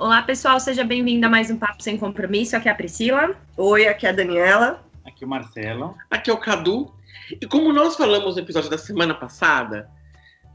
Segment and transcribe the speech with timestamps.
[0.00, 2.56] Olá, pessoal, seja bem-vindo a mais um Papo Sem Compromisso.
[2.56, 3.36] Aqui é a Priscila.
[3.54, 4.82] Oi, aqui é a Daniela.
[5.04, 5.94] Aqui é o Marcelo.
[6.10, 6.90] Aqui é o Cadu.
[7.38, 9.90] E como nós falamos no episódio da semana passada,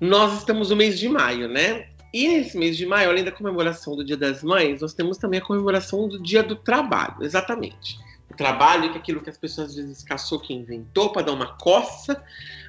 [0.01, 1.89] nós estamos no mês de maio, né?
[2.11, 5.39] E nesse mês de maio, além da comemoração do Dia das Mães, nós temos também
[5.39, 7.99] a comemoração do Dia do Trabalho, exatamente.
[8.31, 11.33] O trabalho, que é aquilo que as pessoas às vezes caçou que inventou para dar
[11.33, 12.19] uma coça,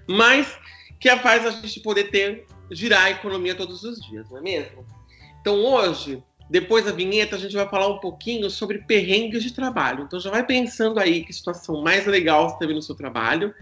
[0.06, 0.58] mas
[1.00, 4.84] que faz a gente poder ter, girar a economia todos os dias, não é mesmo?
[5.40, 10.04] Então hoje depois da vinheta, a gente vai falar um pouquinho sobre perrengues de trabalho.
[10.04, 13.53] Então já vai pensando aí que situação mais legal você teve no seu trabalho,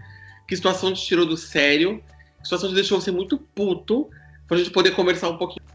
[0.47, 2.03] que situação te tirou do sério,
[2.39, 4.09] que situação te deixou você muito puto,
[4.47, 5.65] para a gente poder conversar um pouquinho.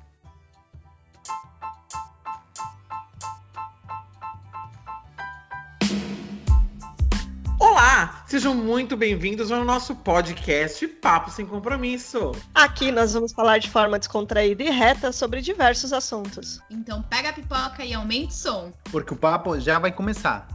[7.59, 12.30] Olá, sejam muito bem-vindos ao nosso podcast Papo Sem Compromisso.
[12.54, 16.60] Aqui nós vamos falar de forma descontraída e reta sobre diversos assuntos.
[16.70, 18.72] Então pega a pipoca e aumente o som.
[18.92, 20.46] Porque o papo já vai começar.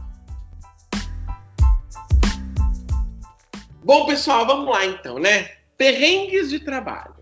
[3.84, 5.50] Bom, pessoal, vamos lá então, né?
[5.76, 7.14] Perrengues de trabalho.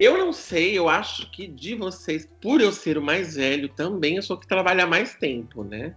[0.00, 4.16] Eu não sei, eu acho que de vocês, por eu ser o mais velho, também
[4.16, 5.94] eu sou que trabalha mais tempo, né?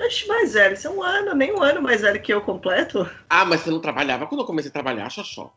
[0.00, 3.08] Acho mais velho, você é um ano, nem um ano mais velho que eu completo.
[3.28, 5.52] Ah, mas você não trabalhava quando eu comecei a trabalhar, Xoxó?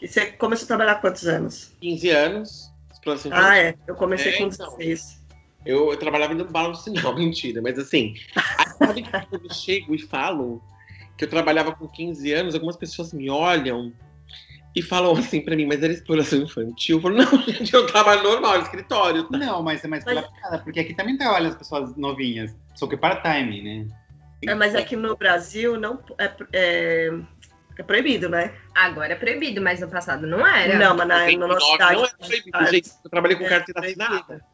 [0.00, 1.72] E você começou a trabalhar há quantos anos?
[1.80, 2.70] 15 anos.
[3.30, 3.74] Ah, é.
[3.86, 5.20] Eu comecei é, com 16.
[5.22, 5.26] Então.
[5.64, 7.62] Eu, eu trabalhava indo no bala no sinal, mentira.
[7.62, 8.14] Mas assim,
[8.78, 10.62] sabe que quando eu chego e falo
[11.16, 13.92] que eu trabalhava com 15 anos, algumas pessoas me olham
[14.74, 16.98] e falam assim pra mim, mas era exploração infantil?
[16.98, 19.24] Eu falo, não, gente, eu trabalho normal, escritório.
[19.24, 19.38] Tá?
[19.38, 20.60] Não, mas é mais pela mas...
[20.62, 23.88] porque aqui também trabalham as pessoas novinhas, só que part-time, né?
[24.46, 27.10] É, mas aqui no Brasil não é, é,
[27.78, 28.54] é, proibido, né?
[28.74, 30.78] Agora é proibido, mas no passado não era.
[30.78, 31.94] Não, mas na, na nossa cidade.
[31.94, 32.90] Não é proibido, gente.
[33.02, 34.44] Eu trabalhei com é carteira assinada.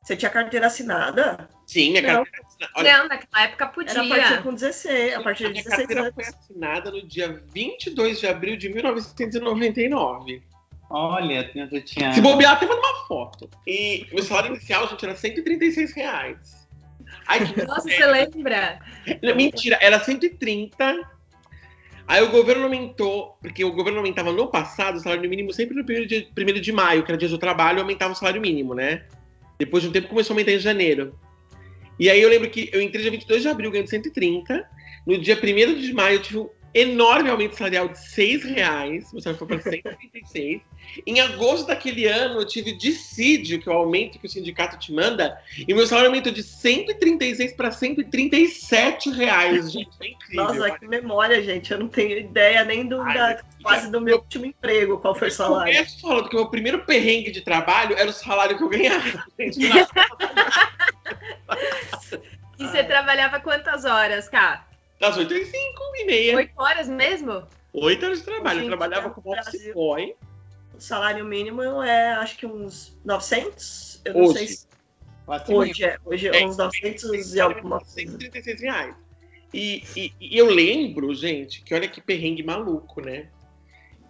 [0.00, 1.48] Você tinha carteira assinada?
[1.66, 2.24] Sim, minha não.
[2.24, 2.72] carteira assinada.
[2.76, 3.90] Olha, não, naquela época podia.
[3.90, 7.42] Era a partir com 16, a partir de 16 Minha carteira foi assinada no dia
[7.52, 10.42] 22 de abril de 1999.
[10.90, 12.14] Olha, eu tinha...
[12.14, 13.50] Se bobear, até uma foto.
[13.66, 16.57] E meu salário inicial, gente, era 136 reais.
[17.28, 18.80] Ai, Nossa, você lembra?
[19.36, 20.96] Mentira, era 130.
[22.08, 25.84] Aí o governo aumentou, porque o governo aumentava no passado o salário mínimo sempre no
[25.84, 29.04] primeiro, dia, primeiro de maio, que era dia do trabalho, aumentava o salário mínimo, né?
[29.58, 31.14] Depois de um tempo começou a aumentar em janeiro.
[31.98, 34.66] E aí eu lembro que eu entrei dia 22 de abril ganhando 130.
[35.06, 39.12] No dia 1 de maio eu tive enorme aumento salarial de 6 reais.
[39.12, 40.60] Meu salário foi para 136.
[41.06, 44.92] em agosto daquele ano eu tive dissídio, que é o aumento que o sindicato te
[44.92, 45.40] manda.
[45.56, 49.90] E meu salário aumentou de 136 para 137 reais, gente.
[50.00, 50.44] É incrível.
[50.44, 51.72] Nossa, que memória, gente.
[51.72, 55.28] Eu não tenho ideia nem do, Ai, da, quase do meu último emprego, qual foi
[55.28, 55.72] o salário.
[55.72, 58.68] Eu começo falando que o meu primeiro perrengue de trabalho era o salário que eu
[58.68, 59.24] ganhava.
[62.58, 64.67] e você trabalhava quantas horas, Cá?
[64.98, 66.36] Das 8 às 5 e meia.
[66.36, 67.42] 8 horas mesmo?
[67.72, 68.60] 8 horas de trabalho.
[68.60, 70.14] Gente, eu trabalhava como office boy.
[70.74, 74.02] O salário mínimo é, acho que uns 900.
[74.04, 74.38] Eu não hoje.
[74.38, 74.68] sei se...
[75.48, 77.94] Hoje, é, hoje é, uns 900 e alguma coisa.
[77.94, 78.94] 136 reais.
[79.52, 83.28] E, e, e, eu lembro, gente, que olha que perrengue maluco, né?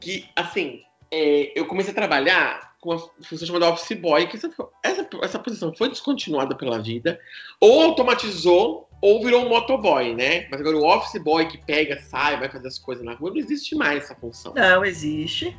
[0.00, 4.50] Que, assim, é, eu comecei a trabalhar com uma função chamada Office Boy, que essa,
[4.82, 7.20] essa, essa posição foi descontinuada pela vida,
[7.60, 10.47] ou automatizou, ou virou um motoboy, né?
[10.50, 13.36] Mas agora o Office Boy que pega, sai, vai fazer as coisas na rua, não
[13.36, 14.54] existe mais essa função.
[14.54, 15.56] Não, existe.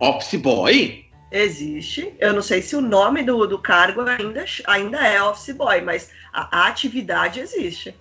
[0.00, 1.06] Office Boy?
[1.30, 2.14] Existe.
[2.18, 6.10] Eu não sei se o nome do, do cargo ainda, ainda é Office Boy, mas
[6.32, 7.94] a, a atividade existe.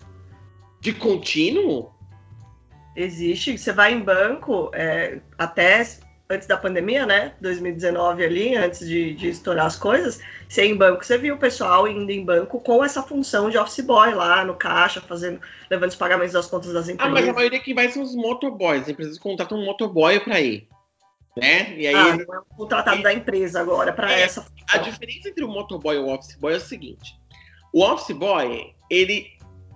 [0.79, 1.91] De contínuo?
[2.95, 3.57] Existe.
[3.57, 5.85] Você vai em banco é, até
[6.29, 7.33] antes da pandemia, né?
[7.41, 11.88] 2019 ali, antes de, de estourar as coisas, você em banco, você viu o pessoal
[11.88, 15.39] indo em banco com essa função de office boy lá no caixa, fazendo,
[15.69, 17.11] levando os pagamentos das contas das empresas.
[17.11, 18.81] Ah, mas a maioria que vai são os motoboys.
[18.81, 20.67] As empresas contratam um motoboy para ir.
[21.37, 21.77] Né?
[21.77, 24.66] E aí, ah, não é um contratado é, da empresa agora para é, essa função.
[24.69, 27.13] A diferença entre o motoboy e o office boy é o seguinte:
[27.72, 29.28] o office boy, ele,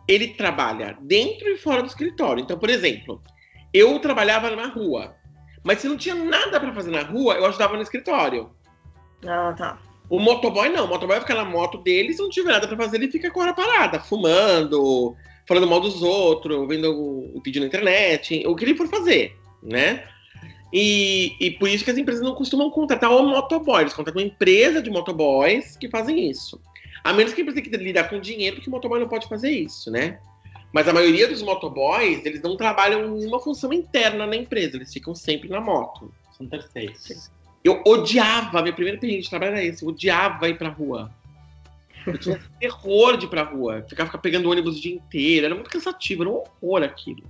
[0.08, 2.42] ele trabalha dentro e fora do escritório.
[2.42, 3.22] Então, por exemplo,
[3.72, 5.16] eu trabalhava na rua
[5.64, 8.50] mas se não tinha nada para fazer na rua, eu ajudava no escritório.
[9.26, 9.78] Ah, tá.
[10.10, 12.98] O motoboy não, o motoboy fica na moto dele, se não tiver nada para fazer,
[12.98, 15.16] ele fica com a hora parada, fumando,
[15.48, 20.04] falando mal dos outros, vendo o vídeo na internet, o que ele for fazer, né?
[20.74, 24.28] E, e por isso que as empresas não costumam contratar o motoboy, eles contratam uma
[24.28, 26.62] empresa de motoboys que fazem isso.
[27.04, 29.28] A menos que a empresa tenha que lidar com dinheiro, porque o motoboy não pode
[29.28, 30.20] fazer isso, né?
[30.74, 34.94] Mas a maioria dos motoboys, eles não trabalham em uma função interna na empresa, eles
[34.94, 36.14] ficam sempre na moto.
[36.38, 37.30] São terceiros.
[37.64, 41.12] Eu odiava, minha primeira experiência de trabalho era esse, eu odiava ir pra rua.
[42.08, 43.86] Eu tinha terror de ir pra rua.
[43.88, 45.46] Ficava, ficava pegando ônibus o dia inteiro.
[45.46, 47.24] Era muito cansativo, era um horror aquilo.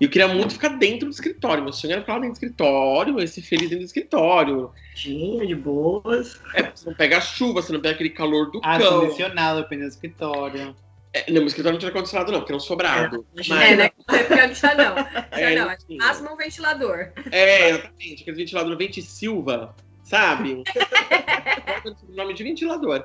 [0.00, 1.62] E eu queria muito ficar dentro do escritório.
[1.62, 4.70] Meu sonho era ficar lá dentro do escritório, esse feliz dentro do escritório.
[4.94, 6.40] Tinha, de boas.
[6.54, 9.00] É, você não pega a chuva, você não pega aquele calor do Ar cão.
[9.00, 10.76] condicionado, dependendo do escritório.
[11.16, 13.24] É, não, meu escritório não tinha ar-condicionado, não, porque era um sobrado.
[13.36, 13.90] É, Mas- É, né?
[14.54, 14.96] Já não.
[14.96, 15.78] Já É, não.
[15.78, 15.96] sim.
[15.96, 17.12] Máximo um ventilador.
[17.30, 18.22] É, exatamente.
[18.22, 20.64] Aquele ventilador Vente Silva, sabe?
[22.08, 23.04] o nome de ventilador.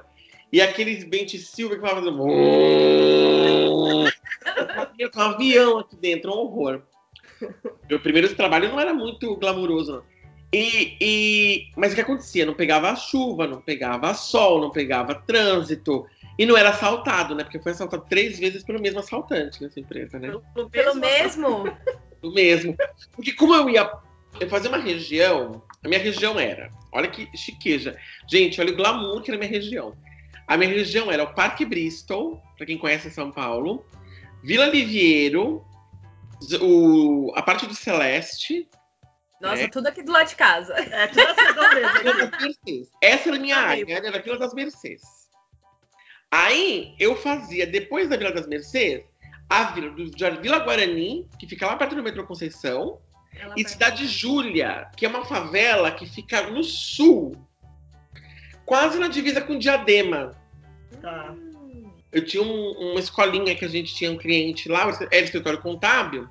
[0.51, 2.23] E aqueles Vente Silva que falavam fazendo.
[5.15, 6.81] Um avião aqui dentro, um horror.
[7.89, 10.03] Meu primeiro trabalho não era muito glamuroso, não.
[10.51, 12.43] E, e- Mas o que acontecia?
[12.45, 16.05] Não pegava chuva, não pegava sol, não pegava trânsito.
[16.39, 17.43] E não era assaltado, né?
[17.43, 20.29] Porque foi assaltado três vezes pelo mesmo assaltante nessa empresa, né?
[20.53, 21.65] Pelo, Pelo mesmo.
[22.21, 22.77] do mesmo.
[23.11, 23.91] Porque como eu ia
[24.39, 27.97] eu fazia uma região, a minha região era, olha que chiqueja.
[28.25, 29.93] Gente, olha o glamour que era a minha região.
[30.47, 33.85] A minha região era o Parque Bristol, para quem conhece São Paulo,
[34.41, 35.61] Vila Liviero,
[36.61, 38.65] o, a parte do Celeste,
[39.41, 39.67] Nossa, É.
[39.67, 40.73] tudo aqui do lado de casa.
[40.73, 42.87] É, tudo assim Mercês.
[43.03, 44.07] Essa era a minha área, né?
[44.07, 45.18] era a Vila das Mercês.
[46.31, 49.03] Aí eu fazia, depois da Vila das Mercês,
[49.49, 52.99] a Vila do Vila Guarani, que fica lá perto do metrô Conceição,
[53.35, 57.35] Ela e Cidade Júlia, que é uma favela que fica no sul,
[58.65, 60.35] quase na divisa com Diadema.
[61.01, 61.33] Tá.
[62.11, 66.27] Eu tinha um- uma escolinha que a gente tinha um cliente lá, era escritório contábil,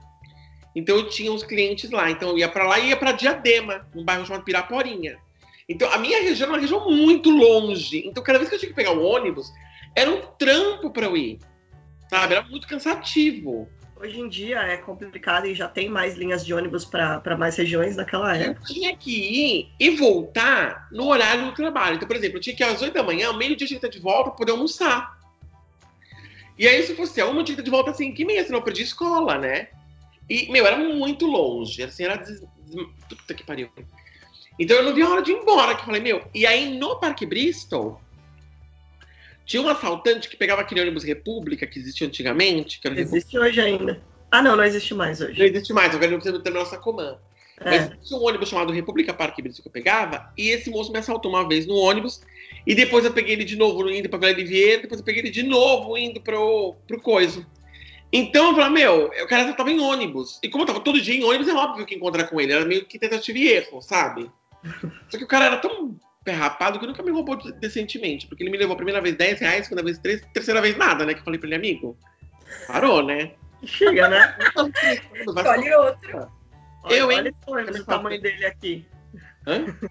[0.75, 2.11] então eu tinha uns clientes lá.
[2.11, 5.19] Então eu ia pra lá e ia pra Diadema, num bairro chamado Piraporinha.
[5.69, 8.07] Então a minha região era uma região muito longe.
[8.07, 9.53] Então cada vez que eu tinha que pegar o ônibus,
[9.99, 11.39] era um trampo pra eu ir.
[12.09, 12.35] Sabe?
[12.35, 13.69] Era muito cansativo.
[14.01, 17.97] Hoje em dia é complicado e já tem mais linhas de ônibus para mais regiões
[17.97, 18.67] naquela Eu época.
[18.73, 21.97] tinha que ir e voltar no horário do trabalho.
[21.97, 23.87] Então, por exemplo, eu tinha que ir às 8 da manhã, meio-dia eu tinha que
[23.87, 25.19] estar de volta para poder almoçar.
[26.57, 28.25] E aí, se fosse a uma, eu tinha que estar de volta às 5 e
[28.25, 29.69] meia, senão eu perdi escola, né?
[30.31, 31.83] E, meu, era muito longe.
[31.83, 32.17] Assim, era.
[32.17, 32.43] Des-
[33.09, 33.69] Puta que pariu.
[34.59, 36.23] Então eu não vi a hora de ir embora, que eu falei, meu.
[36.35, 38.01] E aí, no Parque Bristol,
[39.49, 43.17] tinha um assaltante que pegava aquele ônibus República que existia antigamente, que o República.
[43.17, 43.99] Existe hoje ainda.
[44.31, 45.43] Ah, não, não existe mais Não hoje.
[45.43, 47.19] existe mais, agora não precisa ter nossa comanda.
[47.61, 47.65] É.
[47.71, 50.99] Mas tinha um ônibus chamado República Parque Bristol que eu pegava, e esse moço me
[50.99, 52.21] assaltou uma vez no ônibus,
[52.67, 55.31] e depois eu peguei ele de novo indo pra Vila Livier, depois eu peguei ele
[55.31, 57.47] de novo indo pro, pro coiso.
[58.13, 60.39] Então eu falei, meu, o cara já tava em ônibus.
[60.43, 62.53] E como eu tava todo dia em ônibus, é óbvio que encontrar com ele.
[62.53, 64.31] Era meio que tentativa e erro, sabe?
[65.09, 65.99] Só que o cara era tão
[66.29, 68.27] perrapado que nunca me roubou decentemente.
[68.27, 71.07] Porque ele me levou a primeira vez 10 reais, segunda vez 3, terceira vez nada,
[71.07, 71.15] né?
[71.15, 71.97] Que eu falei pra ele, amigo.
[72.67, 73.33] Parou, né?
[73.65, 74.37] Chega, né?
[75.27, 76.31] Escolhe outro.
[76.85, 77.35] Olha, Eu, hein?
[77.47, 78.87] olha esse tamanho dele aqui.
[79.47, 79.65] Hã?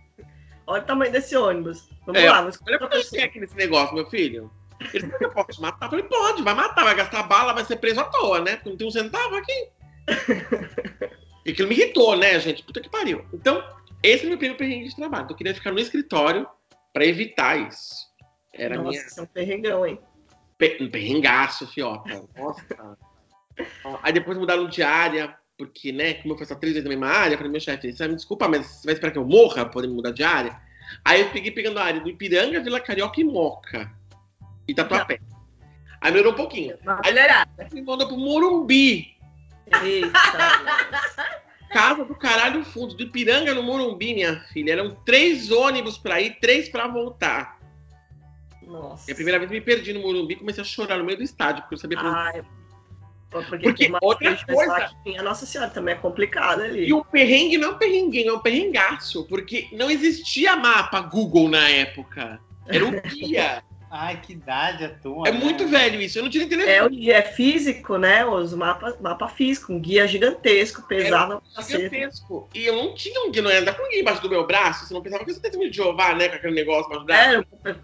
[0.70, 1.90] Olha o tamanho desse ônibus.
[2.06, 4.52] Vamos É, lá, vamos Olha quanto você aqui nesse negócio, meu filho.
[4.94, 5.86] Ele falou que eu posso te matar.
[5.86, 8.58] Eu falei, pode, vai matar, vai gastar bala, vai ser preso à toa, né?
[8.58, 9.70] Porque não tem um centavo aqui.
[11.46, 12.64] e aquilo me irritou, né, gente?
[12.64, 13.26] Puta que pariu.
[13.34, 13.64] Então,
[14.04, 15.24] esse é meu primeiro perrengue de trabalho.
[15.24, 16.48] Então, eu queria ficar no escritório
[16.94, 18.08] pra evitar isso.
[18.54, 20.00] Era Nossa, minha isso é um perrengão, hein?
[20.82, 22.24] um perrengaço, fiota.
[22.36, 22.98] Nossa.
[24.02, 27.38] Aí depois mudaram de área, porque, né, como eu faço três vezes na mesma área,
[27.38, 29.74] falei, meu chefe, você vai me desculpa, mas você vai esperar que eu morra pra
[29.74, 30.60] poder mudar de área?
[31.04, 33.92] Aí eu peguei pegando a área do Ipiranga, Vila Carioca e Moca.
[34.68, 35.20] E Tatuapé.
[36.02, 36.78] Aí melhorou um pouquinho.
[37.04, 37.52] Melhorada.
[37.58, 39.16] Aí me mandou pro Morumbi.
[39.84, 40.12] Eita.
[41.70, 44.74] Casa do caralho fundo, do Ipiranga no Morumbi, minha filha.
[44.74, 47.58] Eram três ônibus pra ir, três pra voltar.
[48.66, 49.10] Nossa.
[49.10, 51.62] E a primeira vez me perdi no Morumbi, comecei a chorar no meio do estádio,
[51.64, 52.34] porque eu sabia pra
[53.30, 56.88] pô, porque, Porque outra coisa- tinha Nossa Senhora também é complicado ali.
[56.88, 61.50] E o perrengue não é um perrenguinho, é um perrengaço, porque não existia mapa Google
[61.50, 62.40] na época.
[62.68, 63.64] Era um guia.
[63.90, 65.28] Ai, que idade a tua.
[65.28, 65.40] é né?
[65.40, 66.98] muito velho isso, eu não tinha É, telefone.
[66.98, 68.26] hoje é físico, né?
[68.26, 71.84] Os mapas, mapa físico, um guia gigantesco, pesado cacete.
[71.84, 72.50] gigantesco.
[72.54, 74.46] E eu não tinha um guia, não ia andar com um guia embaixo do meu
[74.46, 77.06] braço, você não pensava que você testemunho de Jeová, né, com aquele negócio embaixo do
[77.06, 77.46] braço.
[77.66, 77.76] É,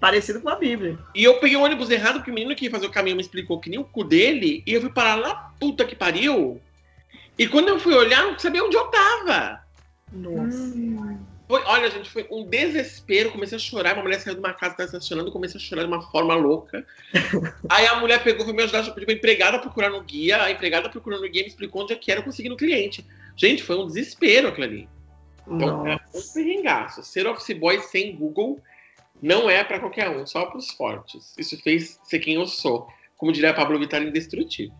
[0.00, 0.98] parecido com a Bíblia.
[1.14, 3.22] E eu peguei o ônibus errado, porque o menino que ia fazer o caminho me
[3.22, 6.60] explicou que nem o cu dele, e eu fui parar lá, puta que pariu.
[7.38, 9.60] E quando eu fui olhar, eu não sabia onde eu tava.
[10.12, 10.74] Nossa.
[11.46, 13.30] Foi, olha, gente, foi um desespero.
[13.30, 13.94] Comecei a chorar.
[13.94, 16.86] Uma mulher saiu de uma casa, estava estacionando, comecei a chorar de uma forma louca.
[17.68, 20.42] Aí a mulher pegou, foi me ajudar, pediu uma empregada a procurar no guia.
[20.42, 23.06] A empregada procurou no guia me explicou onde é que era, eu consegui no cliente.
[23.36, 24.88] Gente, foi um desespero aquilo ali.
[25.46, 27.02] Então, é um perrengaço.
[27.02, 28.60] Ser office boy sem Google
[29.20, 31.34] não é pra qualquer um, só pros fortes.
[31.36, 32.88] Isso fez ser quem eu sou.
[33.16, 34.74] Como diria Pablo Vittar, indestrutível.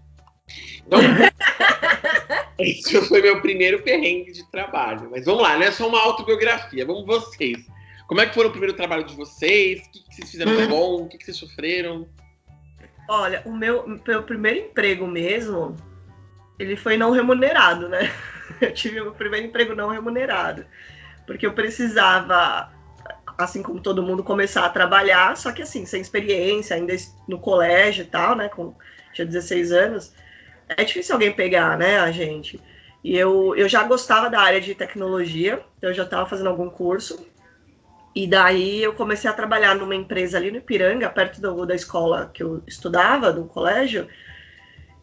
[0.86, 1.00] Então,
[2.58, 5.08] esse foi meu primeiro perrengue de trabalho.
[5.10, 6.84] Mas vamos lá, não é só uma autobiografia.
[6.86, 7.58] Vamos vocês.
[8.06, 9.80] Como é que foi o primeiro trabalho de vocês?
[9.86, 10.56] O que, que vocês fizeram Hum.
[10.56, 11.02] de bom?
[11.02, 12.06] O que, que vocês sofreram?
[13.08, 15.76] Olha, o meu, meu primeiro emprego mesmo,
[16.58, 18.12] ele foi não remunerado, né?
[18.60, 20.64] Eu tive o meu primeiro emprego não remunerado.
[21.26, 22.70] Porque eu precisava,
[23.38, 26.94] assim como todo mundo, começar a trabalhar, só que assim, sem experiência, ainda
[27.26, 28.48] no colégio e tal, né?
[28.50, 28.74] Com,
[29.14, 30.12] tinha 16 anos.
[30.68, 32.60] É difícil alguém pegar, né, a gente.
[33.02, 36.70] E eu, eu já gostava da área de tecnologia, então eu já estava fazendo algum
[36.70, 37.26] curso.
[38.14, 42.30] E daí eu comecei a trabalhar numa empresa ali no Ipiranga, perto do, da escola
[42.32, 44.08] que eu estudava, do colégio,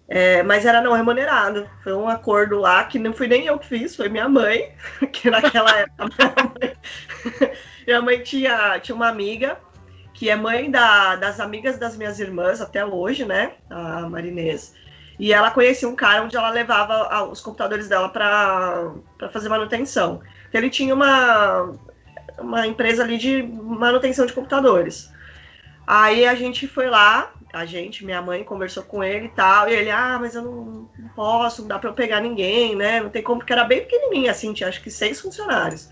[0.07, 1.69] é, mas era não remunerado.
[1.83, 4.73] Foi um acordo lá que não fui nem eu que fiz, foi minha mãe,
[5.11, 6.77] que naquela época minha mãe,
[7.85, 9.59] minha mãe tinha, tinha uma amiga
[10.13, 13.53] que é mãe da, das amigas das minhas irmãs até hoje, né?
[13.69, 14.73] A Marinês.
[15.21, 20.19] E ela conhecia um cara onde ela levava os computadores dela para fazer manutenção.
[20.49, 21.75] Então, ele tinha uma,
[22.39, 25.13] uma empresa ali de manutenção de computadores.
[25.85, 29.73] Aí a gente foi lá, a gente, minha mãe, conversou com ele e tal, e
[29.73, 32.99] ele, ah, mas eu não, não posso, não dá para eu pegar ninguém, né?
[32.99, 35.87] Não tem como, porque era bem pequenininha, assim, tinha acho que seis funcionários.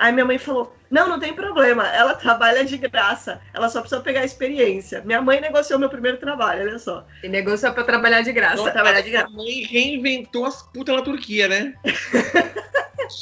[0.00, 4.00] Aí minha mãe falou, não, não tem problema, ela trabalha de graça, ela só precisa
[4.00, 5.02] pegar experiência.
[5.04, 7.06] Minha mãe negociou meu primeiro trabalho, olha só.
[7.22, 8.56] E negociou pra trabalhar de graça.
[8.56, 9.28] Nossa, trabalhar de graça.
[9.28, 11.74] mãe reinventou as putas na Turquia, né?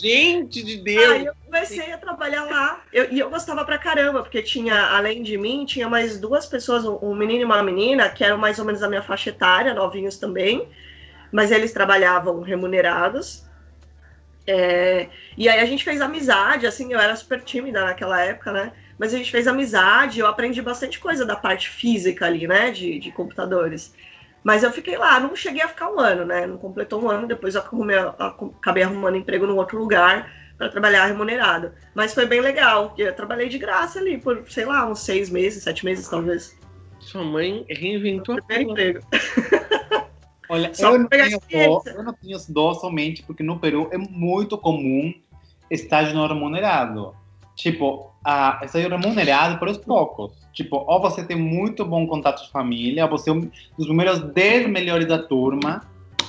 [0.00, 1.10] Gente de Deus!
[1.12, 2.80] Aí eu comecei a trabalhar lá.
[2.92, 6.84] Eu- e eu gostava pra caramba, porque tinha, além de mim, tinha mais duas pessoas,
[6.84, 9.74] um, um menino e uma menina, que eram mais ou menos a minha faixa etária,
[9.74, 10.68] novinhos também.
[11.32, 13.47] Mas eles trabalhavam remunerados.
[14.50, 18.72] É, e aí a gente fez amizade, assim, eu era super tímida naquela época, né?
[18.98, 22.70] Mas a gente fez amizade, eu aprendi bastante coisa da parte física ali, né?
[22.70, 23.94] De, de computadores.
[24.42, 26.46] Mas eu fiquei lá, não cheguei a ficar um ano, né?
[26.46, 31.04] Não completou um ano, depois eu arrumei, acabei arrumando emprego num outro lugar para trabalhar
[31.04, 31.72] remunerado.
[31.94, 35.62] Mas foi bem legal, eu trabalhei de graça ali por, sei lá, uns seis meses,
[35.62, 36.58] sete meses talvez.
[37.00, 39.00] Sua mãe reinventou a emprego.
[40.48, 43.98] Olha, Só eu não, tenho dó, eu não tenho dó somente porque no Peru é
[43.98, 45.12] muito comum
[45.70, 47.14] estágio não remunerado.
[47.54, 50.32] Tipo, a, estágio remunerado por os poucos.
[50.52, 54.20] Tipo, ou você tem muito bom contato de família, ou você é um dos primeiros
[54.20, 55.82] 10 melhores da turma,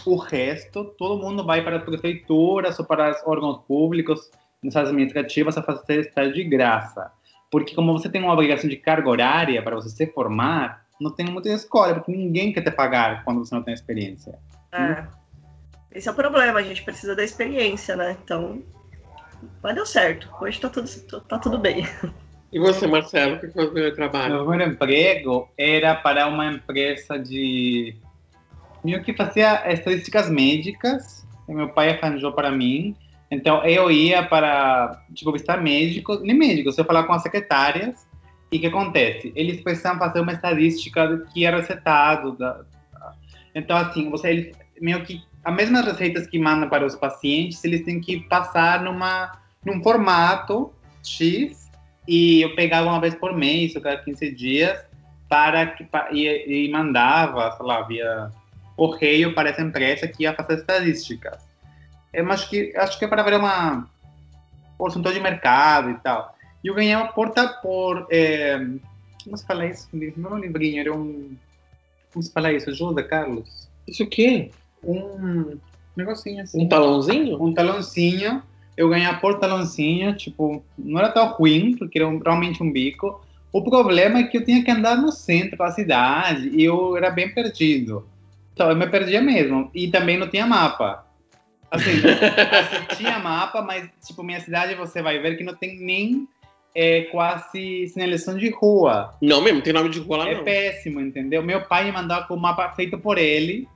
[0.06, 4.30] o resto, todo mundo vai para as prefeituras ou para os órgãos públicos,
[4.62, 7.12] nas administrativas, a fazer estágio de graça.
[7.50, 11.25] Porque como você tem uma obrigação de carga horária para você se formar, não tem
[11.25, 14.38] muita escolha, porque ninguém quer te pagar quando você não tem experiência.
[14.72, 15.03] É.
[15.91, 18.18] Esse é o problema, a gente precisa da experiência, né?
[18.24, 18.62] Então,
[19.62, 20.29] mas deu certo.
[20.39, 20.88] Hoje tá tudo,
[21.22, 21.88] tá tudo bem.
[22.51, 24.36] E você, Marcelo, o que foi o primeiro trabalho?
[24.36, 27.96] Meu primeiro emprego era para uma empresa de.
[28.84, 31.27] meio que fazia estatísticas médicas.
[31.46, 32.96] que meu pai arranjou para mim.
[33.29, 38.08] Então eu ia para, tipo, visitar médicos, nem médicos, eu ia falar com as secretárias.
[38.51, 39.32] E o que acontece?
[39.36, 42.32] Eles precisavam fazer uma estadística do que é recetado.
[42.34, 42.62] Da...
[43.53, 47.84] Então, assim, você, eles, meio que as mesmas receitas que mandam para os pacientes, eles
[47.84, 51.70] têm que passar numa, num formato X
[52.08, 54.79] e eu pegava uma vez por mês, ou cada 15 dias,
[55.29, 58.32] para que, e, e mandava, sei lá, via
[58.75, 61.48] correio para essa empresa que ia fazer estatísticas.
[62.12, 63.88] Eu acho que, acho que é para ver uma
[64.77, 66.36] porcentagem de mercado e tal.
[66.63, 68.58] E eu ganhava por, ta- por é,
[69.24, 69.88] como se fala isso?
[70.18, 71.36] Não é um livrinho, era um,
[72.12, 72.70] como se fala isso?
[72.70, 73.70] Ajuda, Carlos?
[73.88, 74.51] Isso o quê?
[74.84, 75.58] Um
[75.96, 77.42] negocinho assim Um talãozinho?
[77.44, 78.44] um talãozinho.
[78.78, 83.22] Eu ganhava por talãozinho, tipo, não era tão ruim, porque era um- realmente um bico.
[83.51, 87.10] O problema é que eu tinha que andar no centro da cidade e eu era
[87.10, 88.08] bem perdido.
[88.54, 89.70] Então, eu me perdia mesmo.
[89.74, 91.06] E também não tinha mapa.
[91.72, 96.28] Assim, assim, tinha mapa, mas, tipo, minha cidade você vai ver que não tem nem
[96.76, 99.14] é, quase sinalização de rua.
[99.22, 100.44] Não mesmo, tem nome de rua lá é não.
[100.44, 101.42] péssimo, entendeu?
[101.42, 103.68] Meu pai me mandava com o mapa feito por ele.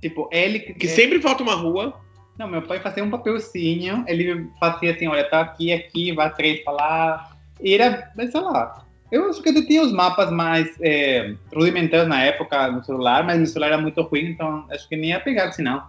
[0.00, 1.94] Tipo, ele Que é, sempre falta uma rua.
[2.38, 6.60] não, meu pai fazia um papelzinho, ele fazia assim, olha, tá aqui, aqui, vai três
[6.64, 7.30] pra lá.
[7.60, 8.84] E era, sei lá.
[9.10, 13.36] Eu acho que eu tinha os mapas mais é, rudimentares na época no celular, mas
[13.36, 15.82] meu celular era muito ruim, então acho que nem ia pegar assim, não.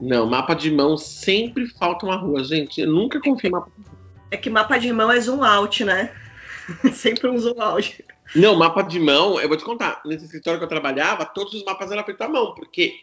[0.00, 2.80] Não, mapa de mão sempre falta uma rua, gente.
[2.80, 3.70] Eu nunca confio em mapa.
[4.32, 6.10] É que mapa de mão é zoom out, né?
[6.94, 8.02] Sempre um zoom out.
[8.34, 10.00] Não, mapa de mão, eu vou te contar.
[10.06, 12.94] Nesse escritório que eu trabalhava, todos os mapas eram feitos à mão, porque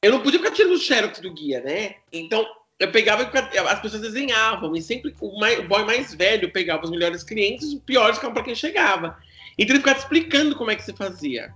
[0.00, 1.96] eu não podia ficar tirando o xerox do guia, né?
[2.10, 2.46] Então,
[2.78, 6.84] eu pegava e as pessoas desenhavam, e sempre o, mais, o boy mais velho pegava
[6.84, 9.18] os melhores clientes, os piores ficavam para quem chegava.
[9.58, 11.52] Então ele ficava explicando como é que se fazia.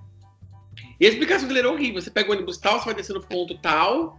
[1.01, 2.03] E a explicação dele era horrível.
[2.03, 4.19] Você pega o ônibus tal, você vai descer no ponto tal,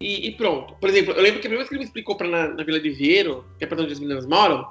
[0.00, 0.74] e, e pronto.
[0.74, 2.62] Por exemplo, eu lembro que a primeira vez que ele me explicou pra, na, na
[2.62, 4.64] Vila de Vieiro, que é pra onde as meninas moram,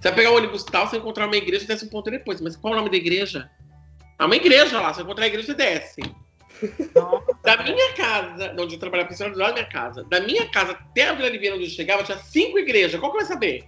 [0.00, 2.40] Você vai pegar o ônibus tal, você encontrar uma igreja, desce um ponto depois.
[2.40, 3.50] Mas qual é o nome da igreja?
[4.18, 6.00] É uma igreja lá, você encontrar a igreja, você desce.
[7.42, 10.72] Da minha casa, onde eu trabalhava pensando do lado da minha casa, da minha casa
[10.72, 12.98] até a Vila Liviana onde eu chegava, tinha cinco igrejas.
[12.98, 13.66] Qual que vai saber?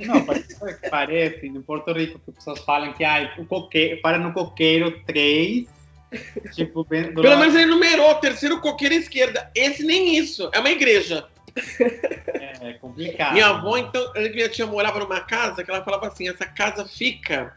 [0.00, 0.56] Não, parece,
[0.90, 5.02] parece no Porto Rico que as pessoas falam que ah, o coqueiro, para no coqueiro
[5.06, 5.68] 3.
[6.54, 9.50] Tipo, Pelo lado- menos ele numerou o terceiro coqueiro à esquerda.
[9.54, 11.26] Esse nem isso, é uma igreja.
[11.80, 13.32] é, é complicado.
[13.34, 16.86] Minha avó, então, ela- minha tia morava numa casa que ela falava assim: essa casa
[16.86, 17.56] fica.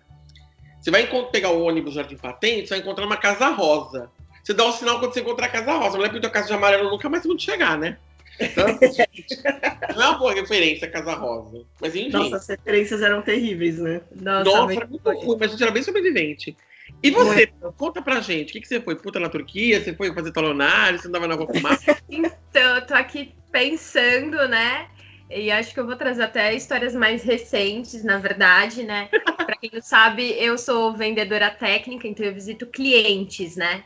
[0.80, 4.10] Você vai pegar o ônibus Jardim Patente, você vai encontrar uma casa rosa.
[4.44, 5.98] Você dá o sinal quando você encontrar a casa rosa.
[5.98, 7.98] Não é porque a casa de amarelo nunca mais vão chegar, né?
[8.40, 8.68] Então,
[9.96, 11.64] não é uma boa referência a casa rosa.
[11.82, 12.12] Mas enfim.
[12.12, 14.02] Nossa, as referências eram terríveis, né?
[14.16, 16.56] Nossa, Nossa, muito ruim, mas a gente era bem sobrevivente.
[17.02, 18.96] E você, conta pra gente, o que, que você foi?
[18.96, 19.80] Puta na Turquia?
[19.80, 21.00] Você foi fazer talonário?
[21.00, 21.48] Você andava na rua?
[22.10, 24.88] Então, eu tô aqui pensando, né?
[25.30, 29.10] E acho que eu vou trazer até histórias mais recentes, na verdade, né?
[29.46, 33.84] Pra quem não sabe, eu sou vendedora técnica, então eu visito clientes, né?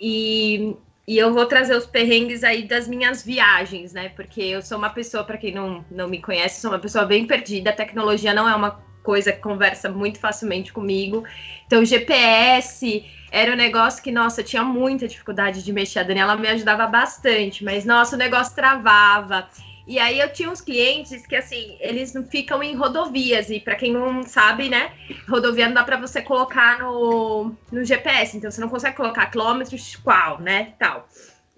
[0.00, 0.76] E,
[1.06, 4.10] e eu vou trazer os perrengues aí das minhas viagens, né?
[4.10, 7.26] Porque eu sou uma pessoa, para quem não, não me conhece, sou uma pessoa bem
[7.26, 7.70] perdida.
[7.70, 11.22] A tecnologia não é uma coisa que conversa muito facilmente comigo.
[11.66, 16.00] Então, GPS era um negócio que, nossa, eu tinha muita dificuldade de mexer.
[16.00, 19.48] A Daniela me ajudava bastante, mas, nossa, o negócio travava.
[19.86, 23.50] E aí eu tinha uns clientes que, assim, eles não ficam em rodovias.
[23.50, 24.92] E para quem não sabe, né,
[25.28, 28.36] rodovia não dá para você colocar no, no GPS.
[28.36, 31.06] Então, você não consegue colocar quilômetros qual, né, tal.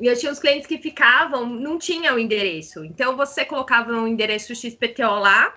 [0.00, 2.84] E eu tinha uns clientes que ficavam, não tinha o endereço.
[2.84, 5.54] Então, você colocava um endereço XPTO lá,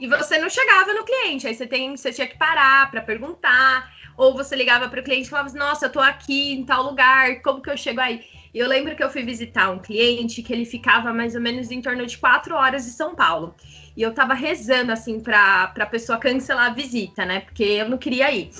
[0.00, 1.46] e você não chegava no cliente.
[1.46, 5.26] Aí você, tem, você tinha que parar para perguntar, ou você ligava para o cliente
[5.26, 8.24] e falava nossa, eu tô aqui em tal lugar, como que eu chego aí?
[8.52, 11.70] E eu lembro que eu fui visitar um cliente que ele ficava mais ou menos
[11.70, 13.54] em torno de quatro horas de São Paulo.
[13.96, 17.40] E eu tava rezando, assim, para a pessoa cancelar a visita, né?
[17.40, 18.50] Porque eu não queria ir.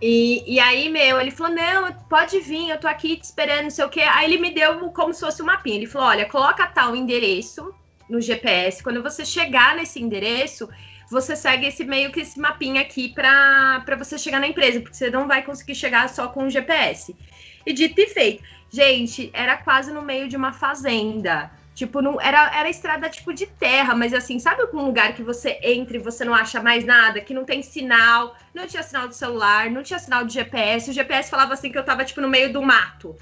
[0.00, 3.70] E, e aí, meu, ele falou: não, pode vir, eu tô aqui te esperando, não
[3.70, 4.02] sei o quê.
[4.02, 5.76] Aí ele me deu como se fosse um mapinha.
[5.76, 7.74] Ele falou: olha, coloca tal endereço
[8.08, 8.82] no GPS.
[8.82, 10.68] Quando você chegar nesse endereço,
[11.10, 15.10] você segue esse meio que esse mapinha aqui para você chegar na empresa, porque você
[15.10, 17.14] não vai conseguir chegar só com o GPS.
[17.64, 18.42] E dito e feito.
[18.70, 21.50] Gente, era quase no meio de uma fazenda.
[21.74, 25.58] Tipo, não, era, era estrada tipo de terra, mas assim, sabe algum lugar que você
[25.62, 29.14] entra e você não acha mais nada, que não tem sinal, não tinha sinal de
[29.14, 30.90] celular, não tinha sinal de GPS.
[30.90, 33.14] O GPS falava assim que eu tava tipo no meio do mato.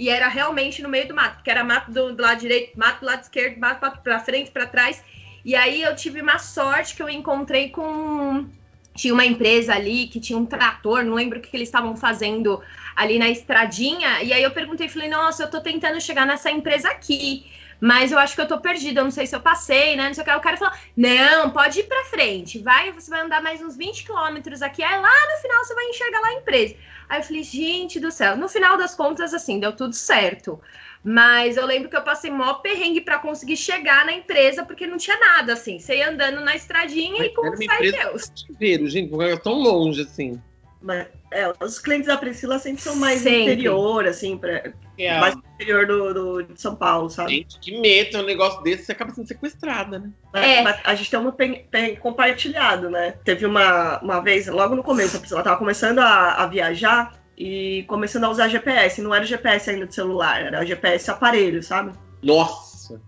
[0.00, 3.00] E era realmente no meio do mato, porque era mato do, do lado direito, mato
[3.00, 5.04] do lado esquerdo, mato pra frente, para trás.
[5.44, 8.46] E aí eu tive uma sorte que eu encontrei com.
[8.94, 11.94] Tinha uma empresa ali que tinha um trator, não lembro o que, que eles estavam
[11.98, 12.62] fazendo
[12.96, 14.22] ali na estradinha.
[14.22, 17.44] E aí eu perguntei, falei, nossa, eu tô tentando chegar nessa empresa aqui.
[17.80, 20.06] Mas eu acho que eu tô perdida, eu não sei se eu passei, né?
[20.08, 20.32] Não sei o que.
[20.32, 22.58] O cara falou: não, pode ir pra frente.
[22.58, 24.82] Vai, você vai andar mais uns 20 quilômetros aqui.
[24.82, 26.76] Aí lá no final você vai enxergar lá a empresa.
[27.08, 28.36] Aí eu falei, gente do céu.
[28.36, 30.60] No final das contas, assim, deu tudo certo.
[31.02, 34.98] Mas eu lembro que eu passei mó perrengue para conseguir chegar na empresa, porque não
[34.98, 35.78] tinha nada, assim.
[35.78, 38.32] Você ia andando na estradinha e com Era uma fé em empresa Deus.
[38.46, 40.40] Chuveiro, gente, porque era tão longe assim.
[40.80, 43.42] Mas, é, os clientes da Priscila sempre são mais Sempre.
[43.42, 44.72] interior, assim, pra,
[45.04, 47.30] É, mais interior do, do- de São Paulo, sabe?
[47.36, 50.10] Gente, que medo, um negócio desse, você acaba sendo sequestrada, né?
[50.32, 50.62] Mas- É.
[50.62, 53.14] mas a gente tem um pen- pen- compartilhado, né?
[53.24, 57.84] Teve uma, uma vez, logo no começo, a Priscila tava começando a, a viajar e
[57.88, 59.00] começando a usar GPS.
[59.00, 61.92] Não era o GPS ainda de celular, era o GPS aparelho, sabe?
[62.22, 63.00] Nossa.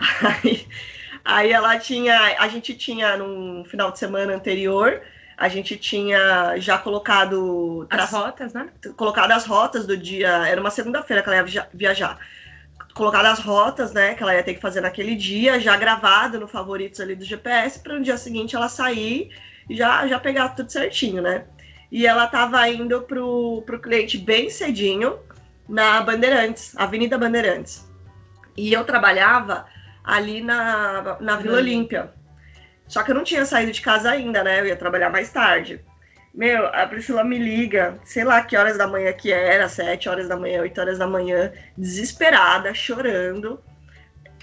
[0.42, 0.66] Aí,
[1.24, 5.00] aí ela tinha, a gente tinha no final de semana anterior,
[5.42, 8.68] a gente tinha já colocado As rotas, né?
[8.96, 10.28] colocado as rotas do dia.
[10.46, 12.16] Era uma segunda-feira que ela ia via- viajar.
[12.94, 16.46] Colocado as rotas, né, que ela ia ter que fazer naquele dia, já gravado no
[16.46, 19.30] favoritos ali do GPS, para no dia seguinte ela sair
[19.68, 21.44] e já, já pegar tudo certinho, né?
[21.90, 25.18] E ela tava indo pro, pro cliente bem cedinho
[25.68, 27.84] na Bandeirantes, Avenida Bandeirantes.
[28.56, 29.66] E eu trabalhava
[30.04, 32.12] ali na, na Vila Olímpia.
[32.92, 34.60] Só que eu não tinha saído de casa ainda, né?
[34.60, 35.82] Eu ia trabalhar mais tarde.
[36.34, 40.28] Meu, a Priscila me liga, sei lá que horas da manhã que era, sete horas
[40.28, 43.58] da manhã, oito horas da manhã, desesperada, chorando,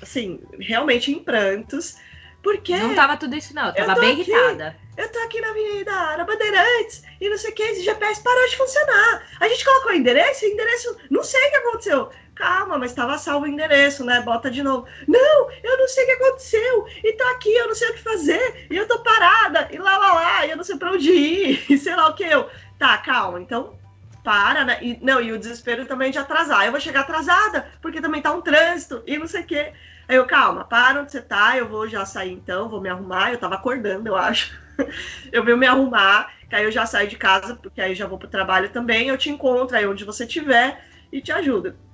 [0.01, 1.97] assim, realmente em prantos,
[2.41, 3.71] porque Não tava tudo isso, não.
[3.71, 4.31] Tava bem aqui.
[4.31, 4.75] irritada.
[4.97, 8.47] eu tô aqui na Avenida na Bandeirantes e não sei o que, esse GPS parou
[8.47, 9.27] de funcionar.
[9.39, 12.09] A gente colocou o endereço, o endereço, não sei o que aconteceu.
[12.39, 14.21] Calma, mas estava salvo o endereço, né?
[14.21, 14.87] Bota de novo.
[15.05, 16.87] Não, eu não sei o que aconteceu.
[17.03, 18.67] E tô aqui, eu não sei o que fazer.
[18.71, 19.67] E eu tô parada.
[19.69, 20.45] E lá, lá, lá.
[20.45, 21.65] E eu não sei pra onde ir.
[21.69, 22.49] E sei lá o que eu.
[22.77, 23.41] Tá, calma.
[23.41, 23.77] Então,
[24.23, 24.79] para, né?
[24.81, 26.65] E, não, e o desespero também de atrasar.
[26.65, 29.73] Eu vou chegar atrasada, porque também tá um trânsito e não sei o que.
[30.07, 33.33] Aí eu, calma, para onde você tá, eu vou já sair então, vou me arrumar.
[33.33, 34.57] Eu tava acordando, eu acho.
[35.33, 38.17] eu vou me arrumar, que aí eu já saio de casa, porque aí já vou
[38.17, 39.09] pro trabalho também.
[39.09, 41.88] Eu te encontro aí onde você estiver e te ajudo.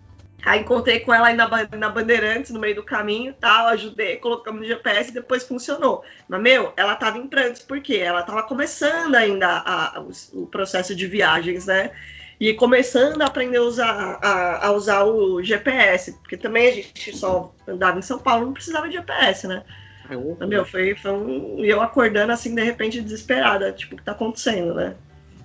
[0.45, 4.62] Aí encontrei com ela aí na, na Bandeirantes, no meio do caminho tal, ajudei, colocamos
[4.62, 6.03] no GPS e depois funcionou.
[6.27, 10.45] Mas, meu, ela tava em prantos, porque ela tava começando ainda a, a, o, o,
[10.45, 11.89] processo de viagens, né?
[12.39, 17.17] E começando a aprender a usar, a, a, usar o GPS, porque também a gente
[17.17, 19.63] só andava em São Paulo, não precisava de GPS, né?
[20.39, 21.65] É meu, foi, foi um.
[21.65, 24.95] E eu acordando assim, de repente, desesperada, tipo, o que tá acontecendo, né?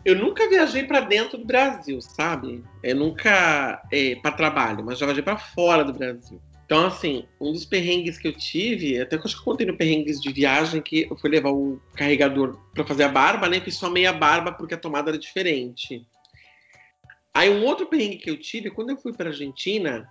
[0.05, 2.65] Eu nunca viajei para dentro do Brasil, sabe?
[2.83, 6.41] Eu nunca é, para trabalho, mas já viajei para fora do Brasil.
[6.65, 9.77] Então, assim, um dos perrengues que eu tive, até que eu acho que contei no
[9.77, 13.61] perrengues de viagem, que eu fui levar o carregador para fazer a barba, né?
[13.61, 16.07] Fiz só meia barba porque a tomada era diferente.
[17.35, 20.09] Aí, um outro perrengue que eu tive, quando eu fui para Argentina,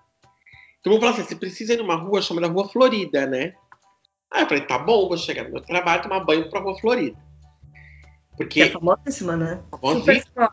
[0.80, 3.54] então vou falar assim: você precisa ir numa rua chamada Rua Florida, né?
[4.32, 7.18] Aí eu falei: tá bom, vou chegar no meu trabalho, tomar banho pra Rua Florida.
[8.40, 9.60] Porque é famosíssima, né?
[9.70, 10.50] Famosíssima.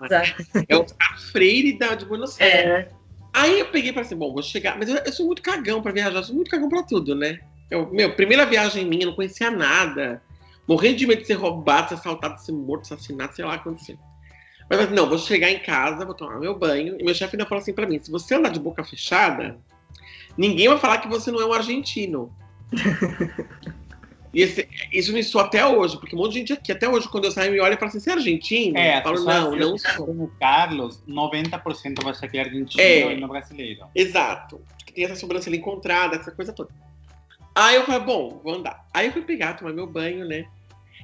[0.68, 0.84] É o
[1.30, 2.66] Freire da, de Buenos Aires.
[2.66, 2.88] É.
[3.32, 4.76] Aí eu peguei e falei assim, bom, vou chegar.
[4.76, 7.38] Mas eu, eu, sou muito cagão pra viajar, eu sou muito cagão pra tudo, né?
[7.70, 10.20] Eu, meu, primeira viagem minha, não conhecia nada.
[10.66, 13.68] Morrendo de medo de ser roubado, ser assaltado, ser morto, assassinado, sei lá o que
[13.68, 13.96] aconteceu.
[14.68, 16.96] Mas assim, não, vou chegar em casa, vou tomar meu banho.
[16.98, 19.56] E meu chefe ainda falou assim pra mim: se você andar de boca fechada,
[20.36, 22.34] ninguém vai falar que você não é um argentino.
[24.36, 27.08] E esse, isso me soa até hoje, porque um monte de gente aqui, até hoje,
[27.08, 28.76] quando eu saio, me olha e fala assim: você é argentino?
[28.76, 30.04] É, eu falo, não, não sou.
[30.04, 33.86] Como Carlos, 90% vai ser argentino é, e não brasileiro.
[33.94, 34.60] Exato.
[34.76, 36.68] Porque tem essa sobrancelha encontrada, essa coisa toda.
[37.54, 38.86] Aí eu falei, bom, vou andar.
[38.92, 40.44] Aí eu fui pegar, tomar meu banho, né?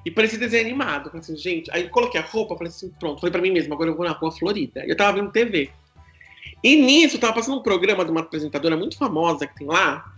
[0.05, 1.07] E parecia desenho animado.
[1.07, 1.71] falei assim, gente.
[1.73, 3.19] Aí coloquei a roupa, falei assim, pronto.
[3.19, 4.85] Falei pra mim mesmo, agora eu vou na rua Florida.
[4.85, 5.71] E eu tava vendo TV.
[6.63, 10.13] E nisso, tava passando um programa de uma apresentadora muito famosa que tem lá,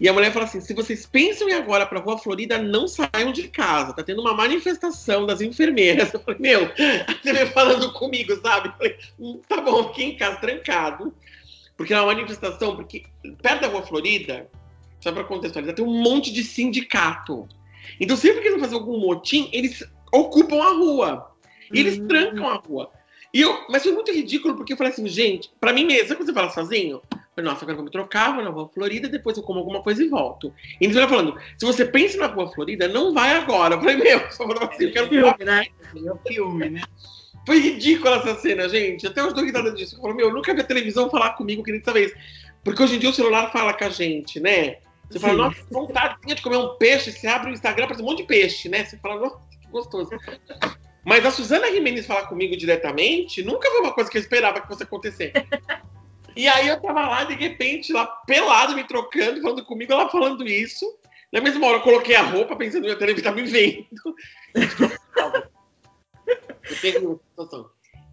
[0.00, 3.32] e a mulher fala assim: se vocês pensam em agora para Rua Florida, não saiam
[3.32, 3.92] de casa.
[3.92, 6.12] Tá tendo uma manifestação das enfermeiras.
[6.14, 6.70] Eu falei, meu,
[7.22, 8.68] você vem falando comigo, sabe?
[8.68, 11.14] Eu falei, hum, tá bom, fiquei em casa trancado.
[11.76, 13.04] Porque é uma manifestação, porque
[13.42, 14.48] perto da Rua Florida,
[15.00, 17.46] só para contextualizar, tem um monte de sindicato.
[17.98, 19.82] Então, sempre que eles vão fazer algum motim, eles
[20.12, 21.30] ocupam a rua.
[21.72, 22.08] E eles uhum.
[22.08, 22.90] trancam a rua.
[23.32, 26.16] E eu, mas foi muito ridículo, porque eu falei assim, gente, para mim mesmo, sabe
[26.16, 27.00] quando você fala sozinho?
[27.34, 29.82] Falei, nossa, agora eu vou me trocar, vou na Rua Florida, depois eu como alguma
[29.82, 30.52] coisa e volto.
[30.80, 33.74] E eles falando, se você pensa na Rua Florida, não vai agora.
[33.76, 35.66] Eu falei, meu, só falando assim, eu quero filme, né?
[35.94, 36.82] É um filme, né?
[37.46, 39.06] Foi ridícula essa cena, gente.
[39.06, 39.96] Até hoje tô risada disso.
[39.96, 42.12] Eu falo, meu, eu nunca vi a televisão falar comigo que nem dessa vez.
[42.64, 44.76] Porque hoje em dia o celular fala com a gente, né?
[45.08, 45.26] Você Sim.
[45.26, 48.24] fala, nossa, vontade de comer um peixe, você abre o Instagram, parece um monte de
[48.24, 48.84] peixe, né?
[48.84, 50.10] Você fala, nossa, que gostoso.
[51.04, 54.68] Mas a Suzana Jimenez falar comigo diretamente nunca foi uma coisa que eu esperava que
[54.68, 55.32] fosse acontecer.
[56.36, 60.46] E aí eu tava lá, de repente, lá pelado, me trocando, falando comigo, ela falando
[60.46, 60.86] isso.
[61.32, 64.16] Na mesma hora eu coloquei a roupa, pensando que a televisão tá me vendo.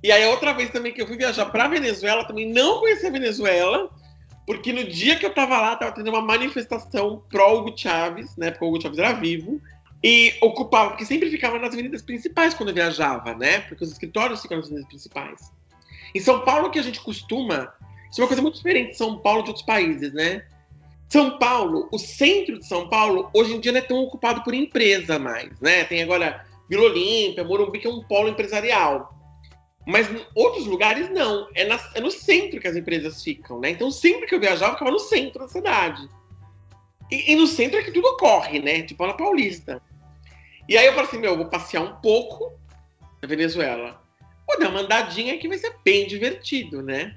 [0.03, 3.12] E aí outra vez também que eu fui viajar pra Venezuela, também não conhecia a
[3.12, 3.89] Venezuela,
[4.45, 8.51] porque no dia que eu tava lá, tava tendo uma manifestação pró Hugo Chávez, né?
[8.51, 9.62] Porque o Hugo Chávez era vivo.
[10.03, 13.62] E ocupava, porque sempre ficava nas avenidas principais quando eu viajava, né?
[13.62, 15.51] Porque os escritórios ficam nas avenidas principais.
[16.13, 17.73] Em São Paulo, que a gente costuma
[18.10, 20.43] isso é uma coisa muito diferente de São Paulo de outros países, né?
[21.10, 24.54] São Paulo, o centro de São Paulo, hoje em dia não é tão ocupado por
[24.54, 25.86] empresa mais, né?
[25.86, 29.13] Tem agora Vila Olímpia, Morumbi, que é um polo empresarial.
[29.86, 31.48] Mas em outros lugares não.
[31.56, 33.70] É, na, é, no centro que as empresas ficam, né?
[33.70, 36.10] Então sempre que eu viajava, eu ficava no centro da cidade.
[37.10, 38.82] E, e no centro é que tudo ocorre, né?
[38.82, 39.82] Tipo na Paulista.
[40.67, 42.52] E aí eu falei assim, meu, eu vou passear um pouco
[43.22, 44.04] na Venezuela.
[44.46, 47.15] Vou dar uma andadinha que vai ser bem divertido, né?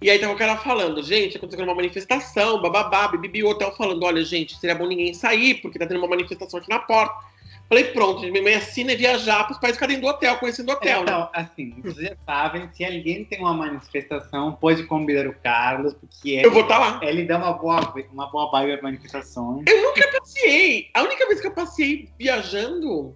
[0.00, 4.04] E aí tava o cara falando, gente, aconteceu uma manifestação, bababá, bibi, o hotel falando,
[4.04, 7.26] olha, gente, seria bom ninguém sair, porque tá tendo uma manifestação aqui na porta.
[7.68, 10.72] Falei, pronto, minha mãe assina é viajar para os países ficarem do hotel, conhecendo o
[10.72, 11.02] hotel.
[11.02, 11.28] Então, né?
[11.34, 16.46] assim, vocês já sabem, se alguém tem uma manifestação, pode convidar o Carlos, porque ele,
[16.46, 17.00] eu vou estar tá lá.
[17.02, 19.64] ele dá uma boa, uma boa vibe às manifestações.
[19.68, 20.88] Eu nunca passei.
[20.94, 23.14] A única vez que eu passei viajando,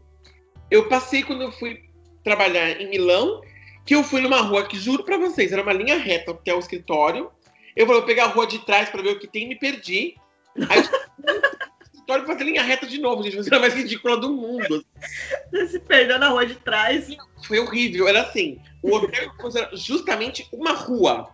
[0.71, 1.81] eu passei quando eu fui
[2.23, 3.40] trabalhar em Milão
[3.85, 6.59] que eu fui numa rua que, juro pra vocês, era uma linha reta até o
[6.59, 7.31] escritório.
[7.75, 10.16] Eu vou pegar a rua de trás pra ver o que tem e me perdi.
[10.68, 10.83] Aí
[12.03, 13.49] escritório fazer linha reta de novo, gente.
[13.49, 14.85] Foi a mais ridícula do mundo.
[15.51, 17.09] Você se perdeu na rua de trás.
[17.47, 18.09] Foi horrível.
[18.09, 21.31] Era assim: o hotel era justamente uma rua.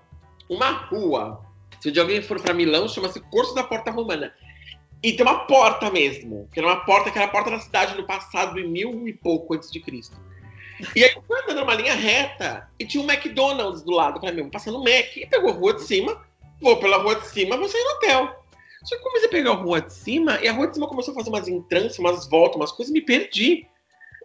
[0.48, 1.42] Uma rua.
[1.80, 4.32] Se um dia alguém for para Milão, chama-se Corso da Porta Romana.
[5.02, 7.96] E tem uma porta mesmo, que era uma porta que era a porta da cidade
[7.96, 10.16] no passado, em mil e pouco antes de Cristo.
[10.94, 14.20] E aí eu fui andando numa linha reta e tinha um McDonald's do lado.
[14.20, 15.16] para mim, passando um Mac.
[15.16, 16.24] E pegou a rua de cima,
[16.60, 18.44] vou pela rua de cima, vou sair no hotel.
[18.84, 21.12] Só que comecei a pegar a rua de cima e a rua de cima começou
[21.12, 23.66] a fazer umas entranças, umas voltas, umas coisas e me perdi.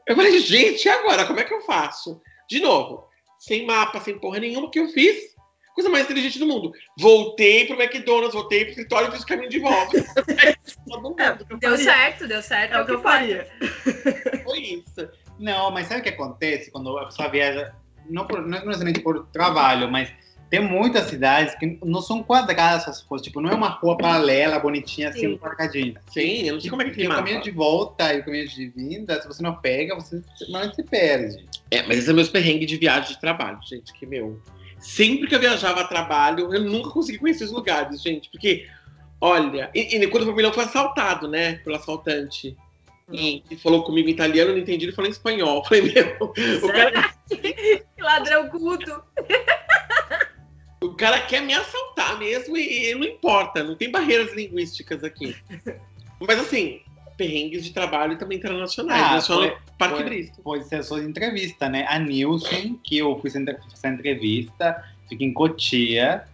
[0.08, 1.26] Eu falei, gente, e agora?
[1.26, 2.22] Como é que eu faço?
[2.50, 3.08] De novo,
[3.40, 5.34] sem mapa, sem porra nenhuma, o que eu fiz?
[5.74, 6.72] Coisa mais inteligente do mundo.
[7.00, 9.98] Voltei pro McDonald's, voltei pro escritório e fiz o caminho de volta.
[11.20, 12.74] É, Deu certo, deu certo.
[12.74, 13.48] É o que eu faria.
[14.44, 15.10] Foi isso.
[15.40, 17.74] Não, mas sabe o que acontece quando a pessoa viaja,
[18.10, 20.14] não, por, não necessariamente por trabalho, mas
[20.54, 24.60] tem muitas cidades que não são quadradas as coisas, tipo, não é uma rua paralela,
[24.60, 25.34] bonitinha, assim, Sim.
[25.34, 25.96] um quadradinho.
[26.12, 28.48] Sim, eu não sei como é que tem o caminho de volta e o caminho
[28.48, 31.44] de vinda, se você não pega, você normalmente se perde.
[31.72, 34.40] É, mas esse é meus perrengues de viagem de trabalho, gente, que meu.
[34.78, 38.68] Sempre que eu viajava a trabalho, eu nunca consegui conhecer os lugares, gente, porque,
[39.20, 42.56] olha, e, e quando eu fui pra Milão, foi assaltado, né, pelo assaltante.
[43.14, 45.58] E, e falou comigo em italiano, não entendi, ele falou em espanhol.
[45.58, 46.18] Eu falei, meu,
[46.64, 47.14] o cara,
[48.00, 49.04] Ladrão culto.
[50.82, 55.36] o cara quer me assaltar mesmo e, e não importa, não tem barreiras linguísticas aqui.
[56.20, 56.82] Mas assim,
[57.18, 60.44] perrengues de trabalho também internacionais, Ah, é só foi- Parque foi- Bristol.
[60.44, 61.86] Pode ser só de entrevista, né?
[61.90, 66.26] A Nilson, que eu fui fazer essa entrevista, fica em Cotia.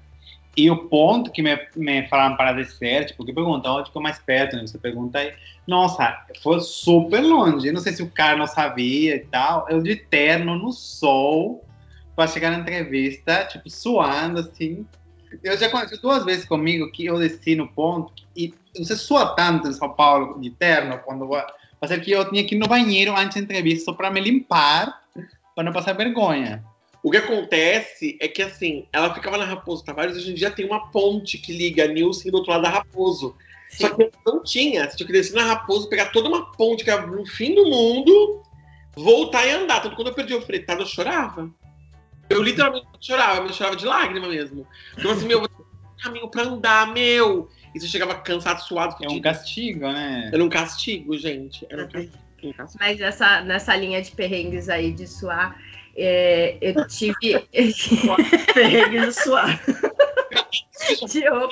[0.60, 4.20] E o ponto que me, me falaram para descer, tipo, que perguntam onde ficou mais
[4.20, 4.68] perto, né?
[4.68, 5.32] Você pergunta aí.
[5.66, 7.72] Nossa, foi super longe.
[7.72, 9.66] Não sei se o cara não sabia e tal.
[9.70, 11.64] Eu de terno no sol
[12.14, 14.86] para chegar na entrevista, tipo, suando assim.
[15.42, 19.70] Eu já aconteceu duas vezes comigo que eu desci no ponto e você sua tanto
[19.70, 21.46] em São Paulo de terno quando vai
[21.80, 25.04] fazer que eu tinha que ir no banheiro antes da entrevista só para me limpar,
[25.56, 26.62] para não passar vergonha.
[27.02, 30.66] O que acontece é que, assim, ela ficava na Raposo Tavares, hoje em dia tem
[30.66, 33.36] uma ponte que liga a Nilce do outro lado da Raposo.
[33.70, 34.90] Só que não tinha.
[34.90, 37.66] Você tinha que descer na Raposo, pegar toda uma ponte que era no fim do
[37.66, 38.44] mundo,
[38.96, 39.82] voltar e andar.
[39.82, 41.50] Tanto quando eu perdi o fretado, eu chorava.
[42.30, 44.68] Eu literalmente chorava, eu chorava de lágrima mesmo.
[44.98, 45.48] Então, assim, meu,
[46.02, 47.50] caminho pra andar, meu.
[47.74, 50.30] E você chegava cansado, suado, É um castigo, né?
[50.34, 51.66] Era um castigo, gente.
[51.70, 52.18] Era um castigo.
[52.44, 52.80] um castigo.
[52.80, 55.60] Mas essa, nessa linha de perrengues aí de suar,
[56.00, 57.40] é, eu tive.
[58.54, 59.60] Perrengue de suar.
[61.16, 61.50] eu,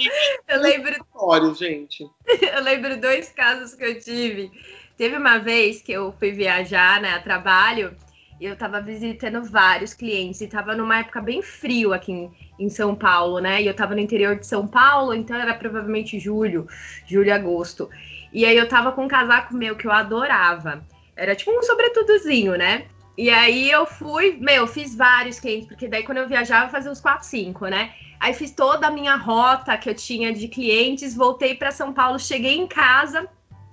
[0.47, 2.05] eu lembro Olha, gente.
[2.25, 4.51] eu lembro dois casos que eu tive.
[4.97, 7.95] Teve uma vez que eu fui viajar, né, a trabalho,
[8.39, 12.69] e eu tava visitando vários clientes, e tava numa época bem frio aqui em, em
[12.69, 13.61] São Paulo, né?
[13.61, 16.67] E eu tava no interior de São Paulo, então era provavelmente julho,
[17.05, 17.89] julho, agosto.
[18.31, 20.83] E aí eu tava com um casaco meu que eu adorava.
[21.15, 22.85] Era tipo um sobretudozinho, né?
[23.17, 26.91] E aí eu fui, meu, fiz vários clientes, porque daí quando eu viajava eu fazia
[26.91, 27.93] uns 4, 5, né?
[28.19, 32.19] Aí fiz toda a minha rota que eu tinha de clientes, voltei para São Paulo,
[32.19, 33.27] cheguei em casa,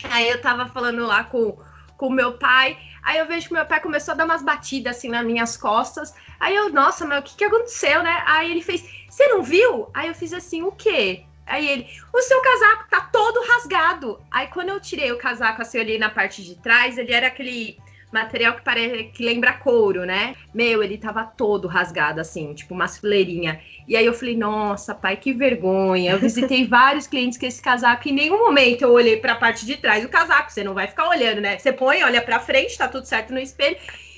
[0.04, 1.56] aí eu tava falando lá com
[1.96, 5.08] com meu pai, aí eu vejo que meu pai começou a dar umas batidas assim
[5.08, 6.14] nas minhas costas.
[6.40, 8.22] Aí eu, nossa, mas o que que aconteceu, né?
[8.26, 9.88] Aí ele fez, você não viu?
[9.94, 11.24] Aí eu fiz assim, o quê?
[11.46, 14.20] Aí ele, o seu casaco tá todo rasgado.
[14.30, 17.78] Aí quando eu tirei o casaco, assim, olhei na parte de trás, ele era aquele
[18.14, 20.36] material que parece que lembra couro, né?
[20.54, 23.60] Meu, ele tava todo rasgado, assim, tipo uma fileirinha.
[23.86, 26.12] E aí eu falei, nossa, pai, que vergonha.
[26.12, 29.36] Eu visitei vários clientes com esse casaco e em nenhum momento eu olhei para a
[29.36, 30.52] parte de trás do casaco.
[30.52, 31.58] Você não vai ficar olhando, né?
[31.58, 33.76] Você põe, olha para frente, tá tudo certo no espelho.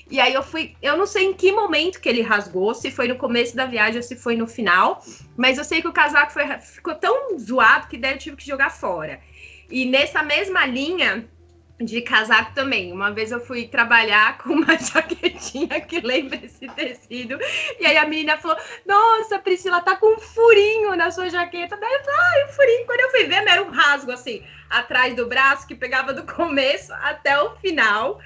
[0.09, 3.09] E aí eu fui, eu não sei em que momento que ele rasgou, se foi
[3.09, 5.03] no começo da viagem ou se foi no final,
[5.37, 8.47] mas eu sei que o casaco foi, ficou tão zoado que daí eu tive que
[8.47, 9.19] jogar fora.
[9.69, 11.29] E nessa mesma linha,
[11.81, 12.93] de casaco também.
[12.93, 17.39] Uma vez eu fui trabalhar com uma jaquetinha que lembra esse tecido.
[17.79, 21.77] E aí a menina falou: Nossa, Priscila, tá com um furinho na sua jaqueta.
[21.77, 22.87] Daí eu falei: Ai, um furinho.
[22.87, 26.93] Quando eu fui ver, era um rasgo assim, atrás do braço, que pegava do começo
[26.95, 28.21] até o final.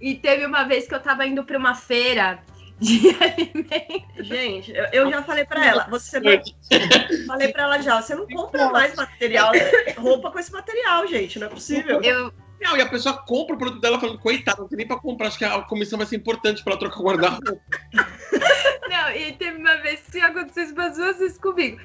[0.00, 2.42] E teve uma vez que eu tava indo para uma feira
[2.78, 4.26] de alimentos.
[4.26, 6.32] Gente, eu, eu já falei pra ela, você não,
[7.26, 9.52] falei pra ela já, você não compra mais material,
[9.96, 12.02] roupa com esse material, gente, não é possível.
[12.02, 14.96] Eu, Não, e a pessoa compra o produto dela falando, coitada, não tem nem pra
[14.96, 17.60] comprar, acho que a comissão vai ser importante pra ela trocar o guarda-roupa.
[18.88, 21.80] Não, e teve uma vez que aconteceu isso duas vezes comigo.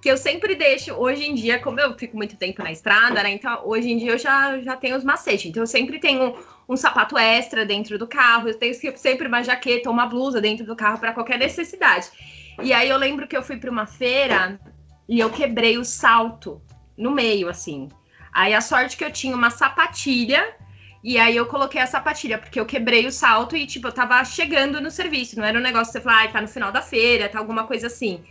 [0.00, 3.30] Que eu sempre deixo, hoje em dia, como eu fico muito tempo na estrada, né?
[3.30, 5.46] Então, hoje em dia eu já, já tenho os macetes.
[5.46, 6.30] Então, eu sempre tenho
[6.68, 10.40] um, um sapato extra dentro do carro, eu tenho sempre uma jaqueta ou uma blusa
[10.40, 12.08] dentro do carro para qualquer necessidade.
[12.62, 14.58] E aí eu lembro que eu fui para uma feira
[15.08, 16.60] e eu quebrei o salto
[16.96, 17.88] no meio, assim.
[18.36, 20.54] Aí a sorte que eu tinha uma sapatilha
[21.02, 24.22] e aí eu coloquei a sapatilha, porque eu quebrei o salto e, tipo, eu tava
[24.26, 25.38] chegando no serviço.
[25.38, 27.64] Não era um negócio que você fala, ai, tá no final da feira, tá alguma
[27.66, 28.22] coisa assim.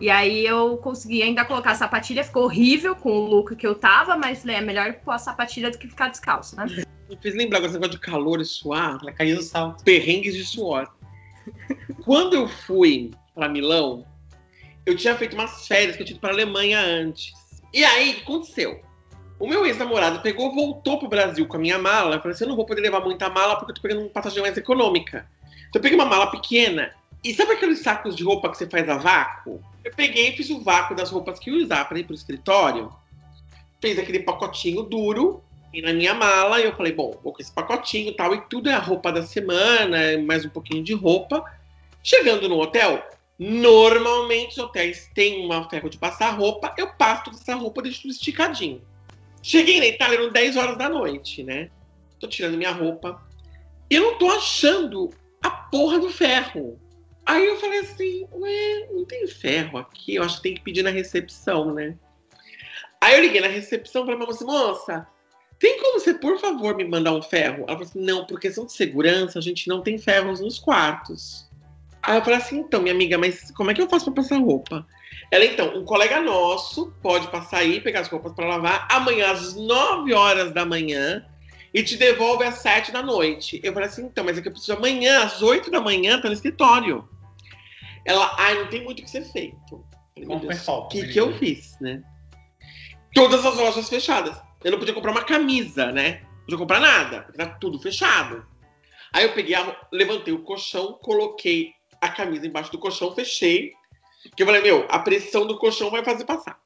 [0.00, 3.74] E aí eu consegui ainda colocar a sapatilha, ficou horrível com o look que eu
[3.74, 6.66] tava, mas falei, é melhor pôr a sapatilha do que ficar descalço, né?
[7.10, 9.82] Me fez lembrar agora esse negócio de calor e suar, Ela caiu do salto.
[9.82, 10.86] perrengues de suor.
[12.04, 14.06] Quando eu fui pra Milão,
[14.86, 17.32] eu tinha feito umas férias que eu ido pra Alemanha antes.
[17.74, 18.86] E aí, o que aconteceu?
[19.38, 22.16] O meu ex-namorado pegou, voltou pro Brasil com a minha mala.
[22.16, 24.10] Eu falei assim: eu não vou poder levar muita mala porque eu tô pegando uma
[24.10, 25.28] passagem mais econômica.
[25.68, 26.92] Então eu peguei uma mala pequena.
[27.22, 29.60] E sabe aqueles sacos de roupa que você faz a vácuo?
[29.84, 32.92] Eu peguei e fiz o vácuo das roupas que eu usar para ir pro escritório.
[33.80, 36.60] Fez aquele pacotinho duro e na minha mala.
[36.60, 38.34] E eu falei: bom, vou com esse pacotinho tal.
[38.34, 41.44] E tudo é a roupa da semana, mais um pouquinho de roupa.
[42.02, 43.06] Chegando no hotel,
[43.38, 46.74] normalmente os hotéis têm uma ferro de passar roupa.
[46.76, 48.82] Eu passo toda essa roupa, deixo tudo esticadinho.
[49.42, 51.70] Cheguei na Itália, eram 10 horas da noite, né?
[52.18, 53.22] Tô tirando minha roupa.
[53.88, 55.10] Eu não tô achando
[55.42, 56.78] a porra do ferro.
[57.24, 60.82] Aí eu falei assim, ué, não tem ferro aqui, eu acho que tem que pedir
[60.82, 61.94] na recepção, né?
[63.00, 65.06] Aí eu liguei na recepção falei pra moça, moça,
[65.58, 67.64] tem como você, por favor, me mandar um ferro?
[67.66, 71.47] Ela falou assim, não, por questão de segurança, a gente não tem ferros nos quartos.
[72.08, 74.38] Aí eu falei assim, então, minha amiga, mas como é que eu faço pra passar
[74.38, 74.86] roupa?
[75.30, 79.54] Ela, então, um colega nosso pode passar aí, pegar as roupas para lavar amanhã às
[79.54, 81.22] 9 horas da manhã
[81.74, 83.60] e te devolve às 7 da noite.
[83.62, 86.28] Eu falei assim, então, mas é que eu preciso amanhã, às 8 da manhã, tá
[86.28, 87.06] no escritório.
[88.06, 89.84] Ela, ai, não tem muito o que ser feito.
[90.86, 92.02] O que, que eu fiz, né?
[93.12, 94.34] Todas as lojas fechadas.
[94.64, 96.22] Eu não podia comprar uma camisa, né?
[96.22, 98.46] Não podia comprar nada, porque tá tudo fechado.
[99.12, 99.54] Aí eu peguei,
[99.92, 103.72] levantei o colchão, coloquei a camisa embaixo do colchão, fechei
[104.36, 106.58] que eu falei, meu, a pressão do colchão vai fazer passar.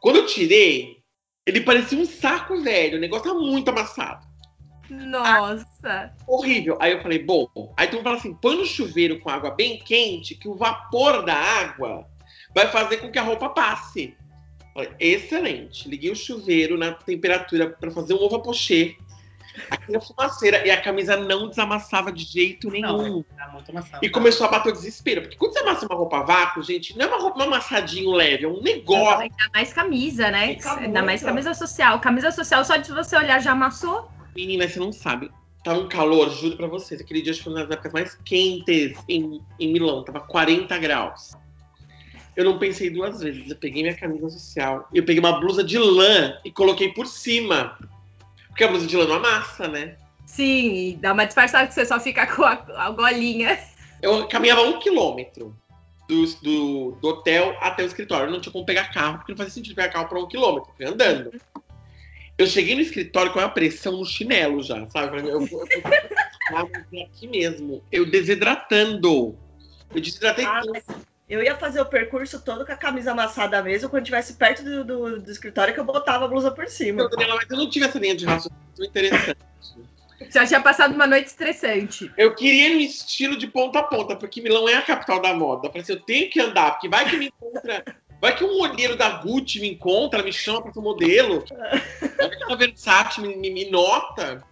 [0.00, 0.98] Quando eu tirei,
[1.44, 4.26] ele parecia um saco velho, o negócio tá muito amassado.
[4.88, 5.64] Nossa!
[5.84, 6.76] Ah, horrível.
[6.80, 10.34] Aí eu falei, bom, aí tu fala assim, põe no chuveiro com água bem quente,
[10.34, 12.06] que o vapor da água
[12.54, 14.16] vai fazer com que a roupa passe.
[14.72, 15.88] Falei, excelente.
[15.88, 18.96] Liguei o chuveiro na temperatura para fazer um ovo pochê
[19.70, 23.24] aquela fumaceira e a camisa não desamassava de jeito nenhum.
[23.36, 25.22] Não, muito amassado, e começou a bater o desespero.
[25.22, 28.10] Porque quando você amassa uma roupa a vácuo, gente, não é uma roupa um amassadinho
[28.12, 29.20] leve, é um negócio.
[29.20, 30.56] Ainda mais camisa, né?
[30.78, 32.00] Ainda mais camisa social.
[32.00, 34.10] Camisa social, só de você olhar, já amassou.
[34.34, 35.30] Menina, você não sabe.
[35.64, 37.00] Tá um calor, juro pra vocês.
[37.00, 40.04] Aquele dia foi uma das épocas mais quentes em, em Milão.
[40.04, 41.32] Tava 40 graus.
[42.36, 43.50] Eu não pensei duas vezes.
[43.50, 47.76] Eu peguei minha camisa social, eu peguei uma blusa de lã e coloquei por cima
[48.56, 49.96] porque a blusa de lã não amassa, né?
[50.24, 53.58] Sim, dá uma disfarçada que você só fica com a, a golinha.
[54.00, 55.54] Eu caminhava um quilômetro
[56.08, 58.26] do, do, do, hotel até o escritório.
[58.26, 60.72] Eu não tinha como pegar carro, porque não fazia sentido pegar carro para um quilômetro.
[60.74, 61.38] Fui andando.
[62.38, 65.18] Eu cheguei no escritório com a pressão no chinelo já, sabe?
[65.18, 65.82] Eu, eu, eu,
[66.92, 67.84] eu aqui mesmo.
[67.92, 69.36] Eu desidratando.
[69.94, 71.06] Eu desidratei ah, tudo.
[71.28, 74.84] Eu ia fazer o percurso todo com a camisa amassada mesmo, quando estivesse perto do,
[74.84, 77.02] do, do, escritório, que eu botava a blusa por cima.
[77.02, 79.36] Eu, Daniela, mas eu não tive essa linha de raciocínio interessante.
[80.30, 82.10] Já tinha passado uma noite estressante.
[82.16, 85.66] Eu queria um estilo de ponta a ponta, porque Milão é a capital da moda.
[85.66, 87.84] Eu falei assim, eu tenho que andar, porque vai que me encontra.
[88.20, 91.44] Vai que um olheiro da Gucci me encontra, me chama para ser modelo.
[92.16, 94.42] Vai que a Versace me, me, me nota.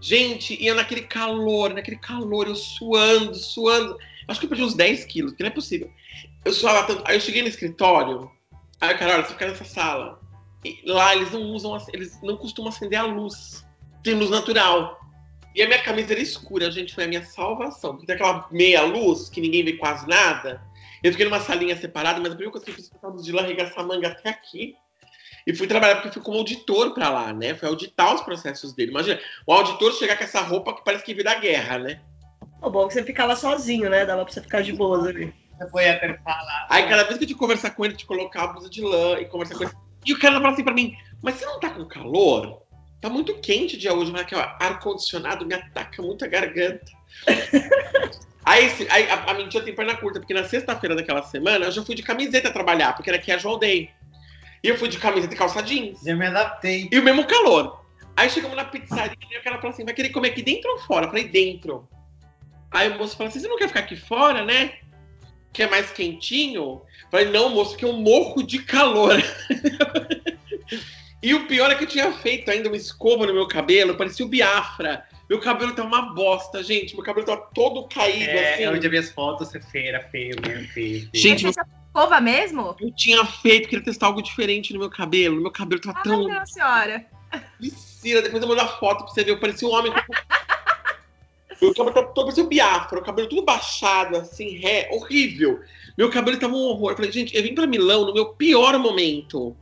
[0.00, 3.96] Gente, ia naquele calor, naquele calor, eu suando, suando.
[4.28, 5.90] Acho que eu perdi uns 10 quilos, que não é possível.
[6.44, 7.02] Eu suava tanto.
[7.06, 8.30] Aí eu cheguei no escritório.
[8.80, 10.20] Aí, cara, olha, você fica nessa sala.
[10.64, 13.66] E lá eles não usam, eles não costumam acender a luz.
[14.02, 15.00] Tem luz natural.
[15.54, 17.92] E a minha camisa era escura, gente, foi a minha salvação.
[17.92, 20.62] Porque tem aquela meia luz que ninguém vê quase nada.
[21.02, 23.42] Eu fiquei numa salinha separada, mas a primeira coisa que eu fiz foi de lá
[23.42, 24.76] arregaçar a manga até aqui.
[25.46, 27.54] E fui trabalhar porque fui como auditor para lá, né?
[27.54, 28.90] Fui auditar os processos dele.
[28.90, 32.02] Imagina, o auditor chegar com essa roupa que parece que veio da guerra, né?
[32.60, 34.04] O bom é que você ficava sozinho, né?
[34.04, 35.32] Dava pra você ficar de boas ali.
[35.70, 36.66] Foi até falar.
[36.70, 39.18] Aí cada vez que eu te conversar com ele, te colocar a blusa de lã
[39.20, 39.72] e conversar com ele.
[40.04, 42.62] E o cara fala assim pra mim, mas você não tá com calor?
[43.00, 46.86] Tá muito quente o dia hoje, mas aqui, ó, ar-condicionado me ataca muito a garganta.
[48.44, 51.72] aí, esse, aí a, a mentira tem perna curta, porque na sexta-feira daquela semana eu
[51.72, 53.90] já fui de camiseta trabalhar, porque era casual day.
[54.62, 56.00] E eu fui de camiseta e calça jeans.
[56.02, 56.88] Já me adaptei.
[56.90, 57.84] E o mesmo calor.
[58.16, 60.78] Aí chegamos na pizzaria e o cara falou assim: vai querer comer aqui dentro ou
[60.80, 61.06] fora?
[61.06, 61.88] Eu falei, dentro.
[62.70, 64.74] Aí o moço falou assim: você não quer ficar aqui fora, né?
[65.52, 66.62] Que é mais quentinho?
[66.62, 69.16] Eu falei, não, moço, que eu morro de calor.
[71.22, 74.24] e o pior é que eu tinha feito ainda uma escova no meu cabelo, parecia
[74.24, 75.04] o Biafra.
[75.28, 76.94] Meu cabelo tá uma bosta, gente.
[76.94, 78.62] Meu cabelo tá todo caído, é, assim.
[78.62, 81.10] Eu já vi as fotos, você feira, feio, feio, feio.
[81.12, 82.74] Gente, Mas você escova mesmo?
[82.80, 85.40] Eu tinha feito, queria testar algo diferente no meu cabelo.
[85.40, 86.24] Meu cabelo tá ah, tão.
[86.24, 87.04] Meu senhora.
[87.60, 89.32] Piscina, depois eu vou mandar foto pra você ver.
[89.32, 90.14] Eu parecia um homem com
[91.60, 95.60] meu cabelo tá todo parecia Biafra, o cabelo tudo baixado, assim, ré, horrível.
[95.96, 96.92] Meu cabelo tava um horror.
[96.92, 99.56] Eu falei, gente, eu vim pra Milão no meu pior momento.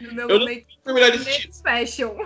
[0.00, 1.54] No meu eu momento, não melhor estilo.
[1.62, 2.16] fashion.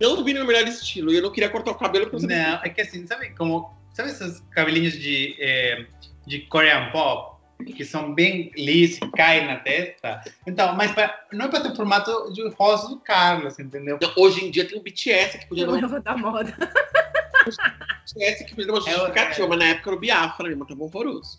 [0.00, 2.26] Eu não vi no meu melhor estilo e eu não queria cortar o cabelo porque
[2.26, 3.76] Não, é que assim, sabe como.
[3.92, 5.86] Sabe esses cabelinhos de, é,
[6.26, 7.38] de Korean Pop?
[7.64, 10.22] que são bem lisos, que caem na testa.
[10.46, 13.98] Então, mas pra, não é para ter o formato de rosa do Carlos, entendeu?
[14.00, 16.54] Não, hoje em dia tem o BTS que podia uma, Eu vou dar moda.
[17.44, 19.48] BTS que dar uma É, justificativa, é.
[19.48, 21.38] mas na época era o Biafra mesmo, tava horroroso.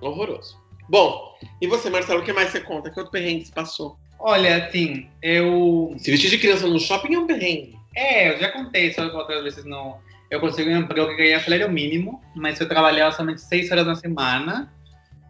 [0.00, 0.58] Horroroso.
[0.88, 2.90] Bom, e você, Marcelo, o que mais você conta?
[2.90, 3.98] Que outro perrengue você passou?
[4.18, 5.94] Olha, assim, eu.
[5.98, 7.78] Se vestir de criança no shopping é um perrengue.
[7.94, 9.98] É, eu já contei só que outras vezes não.
[10.30, 13.94] Eu consegui um emprego que ganhava salário mínimo, mas eu trabalhava somente seis horas na
[13.94, 14.72] semana.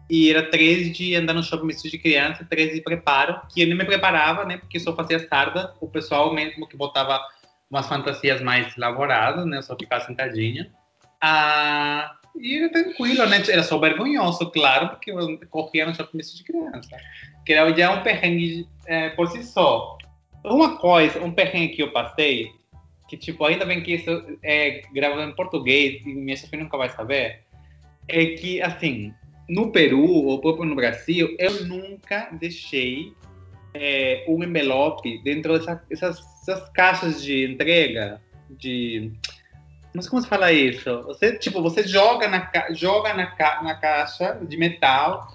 [0.09, 3.67] E era três de andar no shopping vestido de criança, três de preparo, que eu
[3.67, 4.57] nem me preparava, né?
[4.57, 5.69] Porque só fazia tarde.
[5.79, 7.21] O pessoal mesmo que botava
[7.69, 9.61] umas fantasias mais elaboradas, né?
[9.61, 10.71] Só ficava sentadinha.
[11.21, 13.43] Ah, e era tranquilo, né?
[13.47, 16.97] Era só vergonhoso, claro, porque eu corria no shopping de criança.
[17.45, 19.97] Que era já um perrengue eh, por si só.
[20.43, 22.51] Uma coisa, um perrengue que eu passei,
[23.07, 26.89] que tipo, ainda bem que isso é gravado em português e minha chefe nunca vai
[26.89, 27.41] saber,
[28.07, 29.13] é que, assim,
[29.49, 33.13] no Peru, ou próprio no Brasil, eu nunca deixei
[33.73, 39.11] é, um envelope dentro dessas essas, essas caixas de entrega, de...
[39.99, 41.01] Sei como se fala isso.
[41.03, 45.27] Você, tipo, você joga na, joga na, ca- na caixa de metal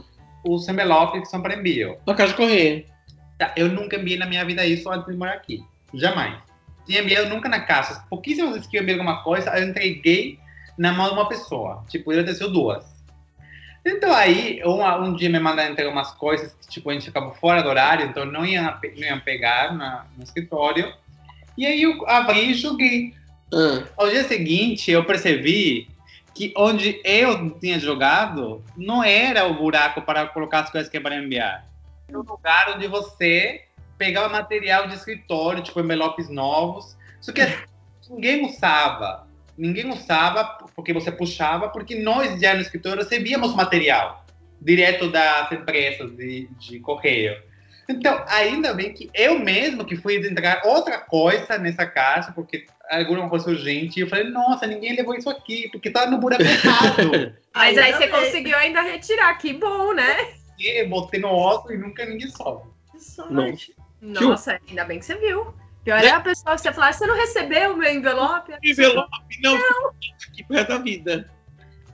[0.46, 1.98] os envelopes que são para envio.
[2.06, 2.86] Na casa de correr.
[3.38, 5.62] Tá, eu nunca enviei na minha vida isso antes de morar aqui.
[5.92, 6.36] Jamais.
[6.86, 8.04] Tinha enviado nunca na caixa.
[8.08, 10.38] Pouquíssimas vezes que eu enviei alguma coisa, eu entreguei
[10.78, 11.84] na mão de uma pessoa.
[11.88, 12.94] Tipo, ele aconteceu duas.
[13.84, 17.34] Então aí, um, um dia me mandaram entregar umas coisas que, tipo, a gente acabou
[17.34, 20.94] fora do horário, então não iam, pe- não iam pegar na, no escritório.
[21.56, 23.14] E aí eu abri e joguei.
[23.52, 25.88] Ah, Ao dia seguinte, eu percebi
[26.34, 31.00] que onde eu tinha jogado não era o buraco para colocar as coisas que é
[31.00, 31.64] para enviar.
[32.08, 33.62] Era o lugar onde você
[33.96, 36.96] pegava material de escritório, tipo envelopes novos.
[37.20, 37.40] Só que
[38.10, 39.28] ninguém usava.
[39.56, 40.44] Ninguém usava
[40.74, 44.24] porque você puxava, porque nós já no escritório recebíamos material
[44.60, 47.40] direto das empresas de, de correio.
[47.88, 53.28] Então, ainda bem que eu mesmo que fui entregar outra coisa nessa caixa, porque alguma
[53.28, 57.34] coisa urgente, e eu falei, nossa, ninguém levou isso aqui, porque tá no buraco errado.
[57.54, 58.20] Mas aí Ainda você bem.
[58.20, 60.34] conseguiu ainda retirar, que bom, né?
[60.58, 62.68] e botei no outro e nunca ninguém soube.
[62.92, 63.74] Que sorte.
[64.00, 65.54] Nossa, ainda bem que você viu.
[65.82, 68.52] Pior é a pessoa você falar, você não recebeu o meu envelope?
[68.62, 69.10] envelope,
[69.42, 69.56] não,
[70.28, 71.30] aqui pro resto da vida.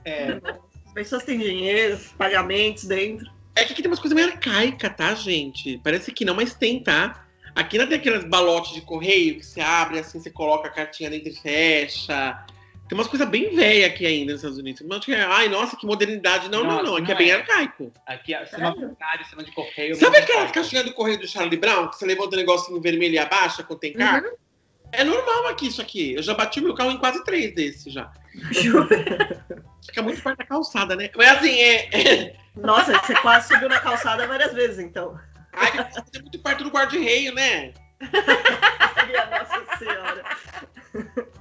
[0.05, 0.39] É,
[0.85, 3.29] As pessoas têm dinheiro, pagamentos dentro.
[3.55, 5.79] É que aqui tem umas coisas meio arcaicas, tá, gente?
[5.83, 7.25] Parece que não, mas tem, tá?
[7.55, 11.09] Aqui não tem aqueles balotes de correio que você abre, assim, você coloca a cartinha
[11.09, 12.45] dentro e fecha.
[12.87, 14.81] Tem umas coisas bem velhas aqui ainda nos Estados Unidos.
[14.85, 16.49] Não, que é, Ai, nossa, que modernidade.
[16.49, 16.95] Não, não, Nossa, não.
[16.97, 17.35] Aqui não é bem é.
[17.35, 17.91] arcaico.
[18.05, 19.95] aqui, sistema bancário, sistema de correio.
[19.95, 20.53] Sabe muito aquela arcaico.
[20.53, 23.79] caixinha do correio do Charlie Brown, que você levanta o negocinho vermelho e abaixa quando
[23.79, 24.27] tem carga?
[24.29, 24.35] Uhum.
[24.91, 26.13] É normal aqui isso aqui.
[26.13, 28.11] Eu já bati o meu carro em quase três desses já.
[29.85, 31.09] Fica muito perto da calçada, né?
[31.15, 32.35] Mas assim, é.
[32.55, 35.17] Nossa, você quase subiu na calçada várias vezes, então.
[35.53, 35.71] Ai,
[36.15, 37.73] é muito perto do guarda-reio, né?
[38.01, 40.23] Nossa senhora.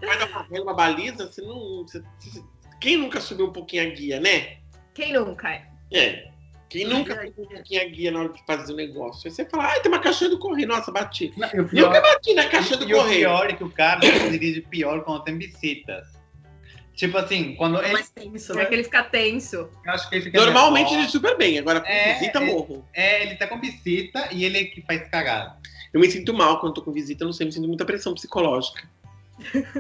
[0.00, 1.82] Vai dar uma, uma baliza, você não.
[1.82, 2.42] você- você-
[2.80, 4.58] quem nunca subiu um pouquinho a guia, né?
[4.94, 5.48] Quem nunca?
[5.92, 6.30] é?
[6.70, 6.78] É.
[6.78, 9.26] Quem nunca subiu um pouquinho a guia na hora de fazer o negócio?
[9.28, 10.68] Aí você fala, ai, tem uma caixinha do correio.
[10.68, 11.32] Nossa, bati.
[11.36, 13.20] Não, e o Nunca pior, bati na caixinha do e o correio.
[13.20, 14.00] pior é que o cara
[14.30, 16.06] dirige pior quando tem visitas.
[16.94, 18.64] Tipo assim, quando É ele, mais tenso, É né?
[18.66, 19.56] que ele fica tenso.
[19.84, 21.12] eu acho que ele fica Normalmente ele nervoso.
[21.12, 22.46] super bem, agora com É, visita é.
[22.46, 22.86] morro.
[22.92, 25.56] É, ele tá com visita e ele é que faz cagada.
[25.92, 28.14] Eu me sinto mal quando tô com visita, eu não sei, me sinto muita pressão
[28.14, 28.86] psicológica.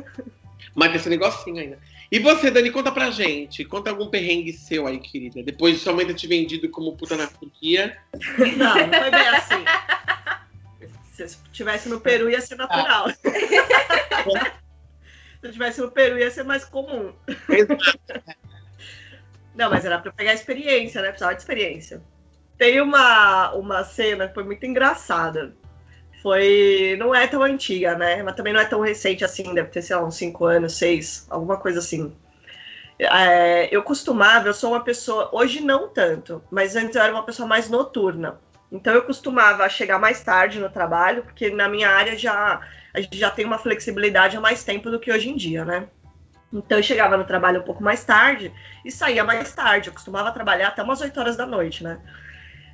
[0.74, 1.78] Mas tem esse negocinho ainda.
[2.10, 3.64] E você, Dani, conta pra gente.
[3.64, 5.42] Conta algum perrengue seu aí, querida.
[5.42, 7.96] Depois de sua mãe ter te vendido como puta na Turquia.
[8.56, 9.64] Não, não foi bem assim.
[11.12, 13.10] Se eu estivesse no Peru, ia ser natural.
[13.10, 13.16] Se
[15.42, 17.12] eu estivesse no Peru, ia ser mais comum.
[19.54, 21.08] Não, mas era pra pegar experiência, né?
[21.08, 22.02] Precisava de experiência.
[22.58, 25.54] Tem uma, uma cena que foi muito engraçada.
[26.22, 26.96] Foi.
[26.98, 28.22] Não é tão antiga, né?
[28.22, 31.26] Mas também não é tão recente assim, deve ter, sei lá, uns 5 anos, 6,
[31.30, 32.14] alguma coisa assim.
[32.98, 37.24] É, eu costumava, eu sou uma pessoa, hoje não tanto, mas antes eu era uma
[37.24, 38.38] pessoa mais noturna.
[38.70, 42.60] Então eu costumava chegar mais tarde no trabalho, porque na minha área já
[42.92, 45.88] a gente já tem uma flexibilidade há mais tempo do que hoje em dia, né?
[46.52, 48.52] Então eu chegava no trabalho um pouco mais tarde
[48.84, 49.88] e saía mais tarde.
[49.88, 51.98] Eu costumava trabalhar até umas 8 horas da noite, né?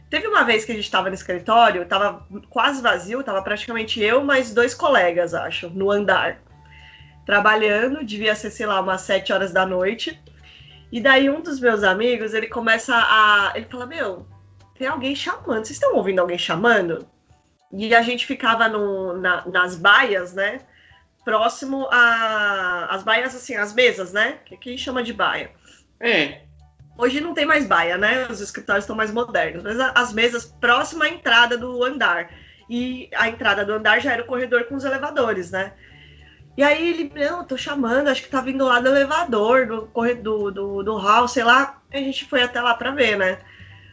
[0.09, 4.23] Teve uma vez que a gente estava no escritório, estava quase vazio, estava praticamente eu
[4.23, 6.39] mais dois colegas, acho, no andar.
[7.25, 10.21] Trabalhando, devia ser, sei lá, umas 7 horas da noite.
[10.93, 13.53] E daí um dos meus amigos, ele começa a.
[13.57, 14.27] Ele fala, meu,
[14.79, 15.65] tem alguém chamando.
[15.65, 17.09] Vocês estão ouvindo alguém chamando?
[17.73, 20.61] E a gente ficava no, na- nas baias, né?
[21.25, 22.87] Próximo a.
[22.91, 24.39] As baias, assim, as mesas, né?
[24.45, 25.51] Que aqui chama de baia.
[25.99, 26.43] É.
[26.99, 28.27] Hoje não tem mais baia, né?
[28.31, 32.31] Os escritórios estão mais modernos, mas as mesas próxima à entrada do andar.
[32.69, 35.73] E a entrada do andar já era o corredor com os elevadores, né?
[36.57, 40.51] E aí ele, não, tô chamando, acho que tá vindo lá do elevador, do corredor,
[40.51, 41.83] do, do hall, sei lá.
[41.93, 43.39] A gente foi até lá para ver, né?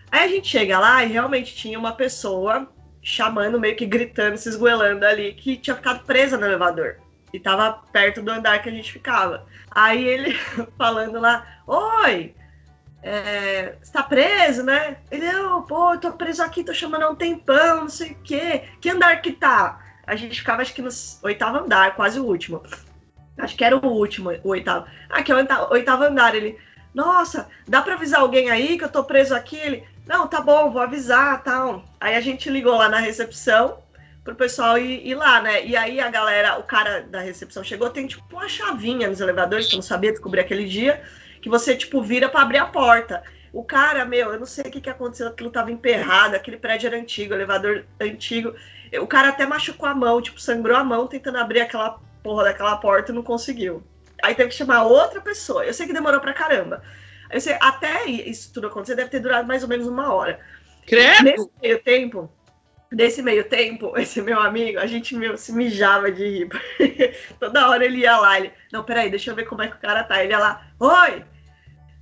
[0.10, 4.48] Aí a gente chega lá e realmente tinha uma pessoa chamando, meio que gritando, se
[4.48, 6.98] esgoelando ali, que tinha ficado presa no elevador.
[7.34, 9.46] E tava perto do andar que a gente ficava.
[9.70, 10.34] Aí ele
[10.78, 12.34] falando lá, oi,
[13.04, 14.96] é, está preso, né?
[15.12, 18.64] Ele, oh, pô, tô preso aqui, tô chamando há um tempão, não sei o quê.
[18.80, 19.80] Que andar que tá?
[20.08, 20.90] A gente ficava, acho que no
[21.22, 22.64] oitavo andar, quase o último.
[23.38, 24.88] Acho que era o último, o oitavo.
[25.10, 26.34] Ah, que é o oitavo andar.
[26.34, 26.58] Ele,
[26.94, 29.58] nossa, dá pra avisar alguém aí que eu tô preso aqui?
[29.58, 31.84] Ele, não, tá bom, vou avisar, tal.
[32.00, 33.80] Aí a gente ligou lá na recepção
[34.24, 35.66] pro pessoal ir, ir, lá, né?
[35.66, 39.68] E aí a galera, o cara da recepção chegou, tem tipo uma chavinha nos elevadores,
[39.68, 41.04] que eu não sabia descobrir aquele dia
[41.44, 43.22] que você, tipo, vira para abrir a porta.
[43.52, 46.88] O cara, meu, eu não sei o que, que aconteceu, aquilo tava emperrado, aquele prédio
[46.88, 48.56] era antigo, elevador antigo.
[48.94, 52.78] O cara até machucou a mão, tipo, sangrou a mão tentando abrir aquela porra daquela
[52.78, 53.84] porta e não conseguiu.
[54.24, 55.66] Aí teve que chamar outra pessoa.
[55.66, 56.82] Eu sei que demorou pra caramba.
[57.30, 60.40] Eu sei, até isso tudo acontecer deve ter durado mais ou menos uma hora.
[60.88, 61.24] Credo!
[61.26, 62.32] Nesse meio tempo,
[62.90, 66.50] nesse meio tempo, esse meu amigo, a gente meu, se mijava de rir.
[67.38, 69.80] Toda hora ele ia lá, ele, não, peraí, deixa eu ver como é que o
[69.80, 70.24] cara tá.
[70.24, 71.26] Ele ia lá, oi,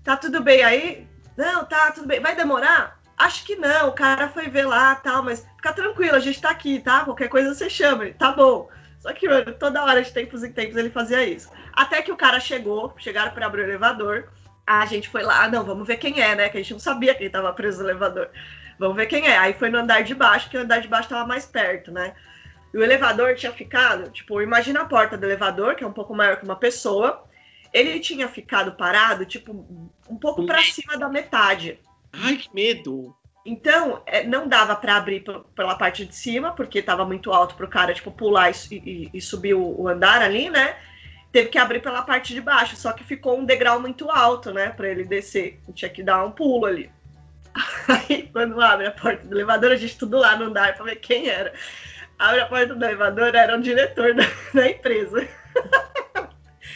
[0.03, 1.07] Tá tudo bem aí?
[1.37, 2.19] Não, tá tudo bem.
[2.19, 2.99] Vai demorar?
[3.17, 3.89] Acho que não.
[3.89, 7.05] O cara foi ver lá, tal, mas fica tranquilo, a gente tá aqui, tá?
[7.05, 8.09] Qualquer coisa você chama.
[8.17, 8.69] Tá bom.
[8.99, 11.49] Só que, mano, toda hora, de tempos em tempos, ele fazia isso.
[11.73, 14.29] Até que o cara chegou, chegaram para abrir o elevador.
[14.65, 16.49] A gente foi lá, não, vamos ver quem é, né?
[16.49, 18.29] Que a gente não sabia quem tava preso no elevador.
[18.77, 19.37] Vamos ver quem é.
[19.37, 22.13] Aí foi no andar de baixo, que o andar de baixo tava mais perto, né?
[22.73, 26.15] E o elevador tinha ficado, tipo, imagina a porta do elevador, que é um pouco
[26.15, 27.23] maior que uma pessoa,
[27.73, 29.51] ele tinha ficado parado, tipo,
[30.09, 31.79] um pouco para cima da metade.
[32.11, 33.15] Ai, que medo!
[33.45, 35.23] Então, é, não dava para abrir
[35.55, 39.09] pela parte de cima, porque estava muito alto para o cara, tipo, pular e, e,
[39.13, 40.75] e subir o, o, andar ali, né?
[41.31, 44.69] Teve que abrir pela parte de baixo, só que ficou um degrau muito alto, né?
[44.69, 45.59] Para ele descer.
[45.73, 46.91] Tinha que dar um pulo ali.
[47.87, 50.97] Aí, quando abre a porta do elevador, a gente tudo lá no andar para ver
[50.97, 51.51] quem era.
[52.19, 55.27] Abre a porta do elevador, era o diretor da, da empresa.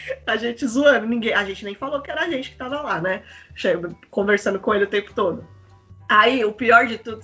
[0.26, 3.00] a gente zoando, ninguém, a gente nem falou que era a gente que tava lá,
[3.00, 3.22] né?
[4.10, 5.46] Conversando com ele o tempo todo.
[6.08, 7.20] Aí, o pior de tudo,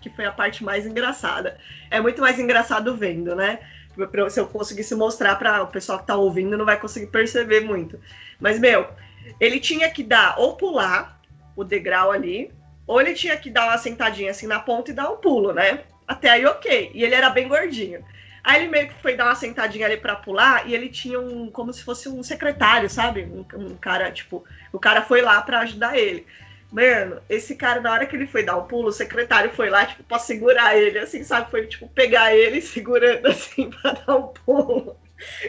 [0.00, 1.58] que foi a parte mais engraçada.
[1.90, 3.60] É muito mais engraçado vendo, né?
[4.30, 8.00] Se eu conseguisse mostrar para o pessoal que tá ouvindo, não vai conseguir perceber muito.
[8.40, 8.88] Mas, meu,
[9.40, 11.20] ele tinha que dar ou pular
[11.54, 12.52] o degrau ali,
[12.86, 15.84] ou ele tinha que dar uma sentadinha assim na ponta e dar um pulo, né?
[16.06, 16.90] Até aí, ok.
[16.94, 18.04] E ele era bem gordinho.
[18.46, 21.50] Aí ele meio que foi dar uma sentadinha ali pra pular e ele tinha um,
[21.50, 23.24] como se fosse um secretário, sabe?
[23.24, 26.24] Um, um cara, tipo, o cara foi lá pra ajudar ele.
[26.70, 29.84] Mano, esse cara, na hora que ele foi dar o pulo, o secretário foi lá,
[29.84, 31.50] tipo, pra segurar ele, assim, sabe?
[31.50, 34.96] Foi, tipo, pegar ele segurando, assim, pra dar um pulo.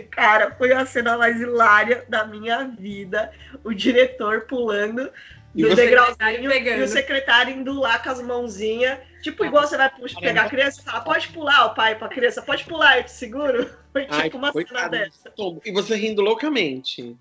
[0.09, 3.31] Cara, foi a cena mais hilária da minha vida.
[3.63, 5.11] O diretor pulando
[5.57, 8.99] e do degrauzinho e o secretário indo lá com as mãozinhas.
[9.23, 9.91] Tipo, igual você vai
[10.21, 13.11] pegar a criança e fala, pode pular, o pai pra criança, pode pular, eu te
[13.11, 13.69] seguro.
[13.91, 15.33] Foi tipo Ai, uma cena dessa.
[15.65, 17.17] E você rindo loucamente.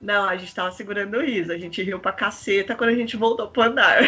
[0.00, 1.52] Não, a gente tava segurando isso.
[1.52, 4.02] A gente riu pra caceta quando a gente voltou pro andar.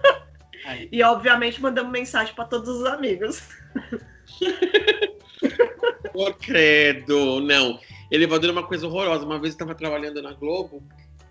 [0.90, 3.42] e, obviamente, mandamos mensagem para todos os amigos.
[6.12, 7.78] Pô, credo, não.
[8.10, 9.24] Elevador é uma coisa horrorosa.
[9.24, 10.82] Uma vez eu estava trabalhando na Globo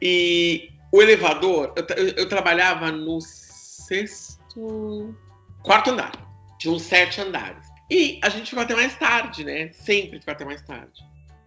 [0.01, 5.13] e o elevador, eu, eu, eu, trabalhava no sexto.
[5.61, 6.13] quarto andar.
[6.57, 7.67] Tinha uns sete andares.
[7.91, 9.73] E a gente ficou até mais tarde, né?
[9.73, 11.03] Sempre ficou até mais tarde.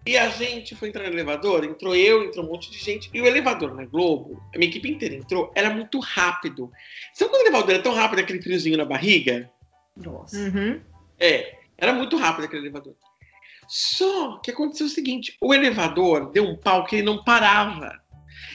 [0.06, 3.08] E a gente foi entrar no elevador, entrou eu, entrou um monte de gente.
[3.12, 6.70] E o elevador na Globo, a minha equipe inteira entrou, era muito rápido.
[7.14, 9.50] Sabe quando o elevador é tão rápido, aquele friozinho na barriga?
[9.96, 10.36] Nossa.
[10.36, 10.78] Uhum.
[11.18, 12.94] É, era muito rápido aquele elevador.
[13.66, 17.98] Só que aconteceu o seguinte: o elevador deu um pau que ele não parava.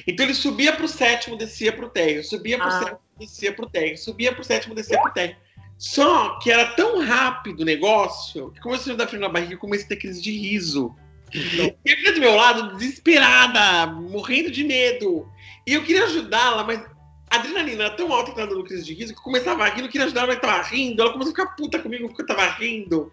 [0.07, 2.79] Então ele subia para o sétimo, descia para o térreo, subia para o ah.
[2.79, 5.35] sétimo, descia para o térreo, subia para o sétimo, descia para o térreo.
[5.77, 9.57] Só que era tão rápido o negócio que começou a dar frio na barriga e
[9.57, 10.95] comecei a ter crise de riso.
[11.33, 15.27] E a do meu lado, desesperada, morrendo de medo.
[15.65, 16.79] E eu queria ajudá-la, mas
[17.29, 19.69] a adrenalina era tão alta que ela dando crise de riso que eu começava a
[19.69, 21.01] rir, não queria ajudar ela, mas tava rindo.
[21.01, 23.11] Ela começou a ficar puta comigo porque eu tava rindo.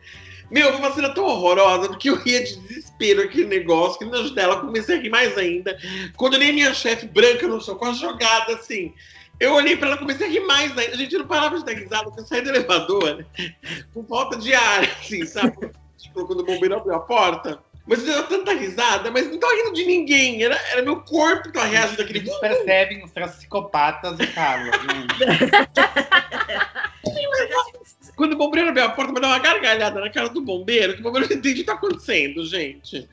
[0.50, 4.34] Meu, foi uma cena tão horrorosa, porque eu ria de desespero aquele negócio, que não
[4.34, 5.78] dela, comecei a rir mais ainda.
[6.16, 8.92] Quando eu nem minha chefe branca no chão, com a jogada assim.
[9.38, 10.92] Eu olhei pra ela comecei a rir mais ainda.
[10.92, 13.54] A gente não parava de dar risada, eu saí do elevador, né?
[13.94, 15.56] com falta de ar, assim, sabe?
[15.96, 17.58] tipo, quando o bombeiro abriu a porta.
[17.86, 20.42] Mas eu dava tanta risada, mas não tava rindo de ninguém.
[20.42, 22.20] Era, era meu corpo que tava reagindo daquele.
[22.20, 24.70] Eles percebem os traços psicopatas do Carlos.
[24.84, 25.06] Né?
[28.20, 31.00] Quando o bombeiro abriu a porta, vai dar uma gargalhada na cara do bombeiro, que
[31.00, 33.08] o bombeiro não entende o que tá acontecendo, gente.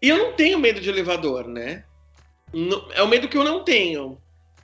[0.00, 1.84] E eu não tenho medo de elevador, né?
[2.50, 4.16] Não- É o medo que eu não tenho.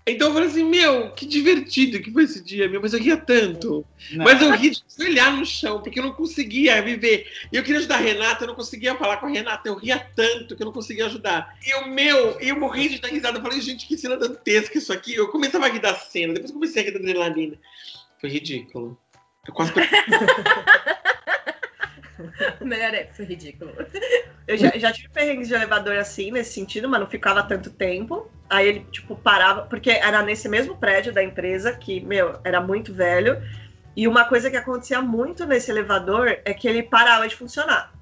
[0.07, 3.19] Então eu falei assim, meu, que divertido que foi esse dia, meu, mas eu ria
[3.19, 3.85] tanto.
[4.13, 4.25] Não.
[4.25, 7.27] Mas eu ria de olhar no chão, porque eu não conseguia viver.
[7.53, 9.69] E eu queria ajudar a Renata, eu não conseguia falar com a Renata.
[9.69, 11.55] Eu ria tanto que eu não conseguia ajudar.
[11.65, 13.39] E o meu, eu morri de dar risada.
[13.39, 15.15] Eu falei, gente, que cena dantesca isso aqui.
[15.15, 17.59] Eu começava a rir da cena, depois comecei a rir da adrenalina.
[18.21, 18.99] Foi ridículo.
[19.47, 19.73] Eu quase
[22.61, 23.73] Melhor é, foi ridículo.
[24.47, 28.31] Eu já, já tive perrengues de elevador assim, nesse sentido, mas não ficava tanto tempo.
[28.49, 32.93] Aí ele, tipo, parava, porque era nesse mesmo prédio da empresa, que, meu, era muito
[32.93, 33.43] velho.
[33.97, 37.93] E uma coisa que acontecia muito nesse elevador é que ele parava de funcionar.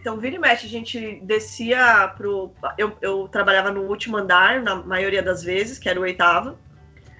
[0.00, 2.52] Então, vira e mexe, a gente descia pro.
[2.76, 6.58] Eu, eu trabalhava no último andar, na maioria das vezes, que era o oitavo.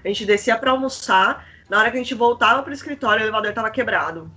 [0.04, 1.46] A gente descia para almoçar.
[1.68, 4.30] Na hora que a gente voltava pro escritório, o elevador tava quebrado.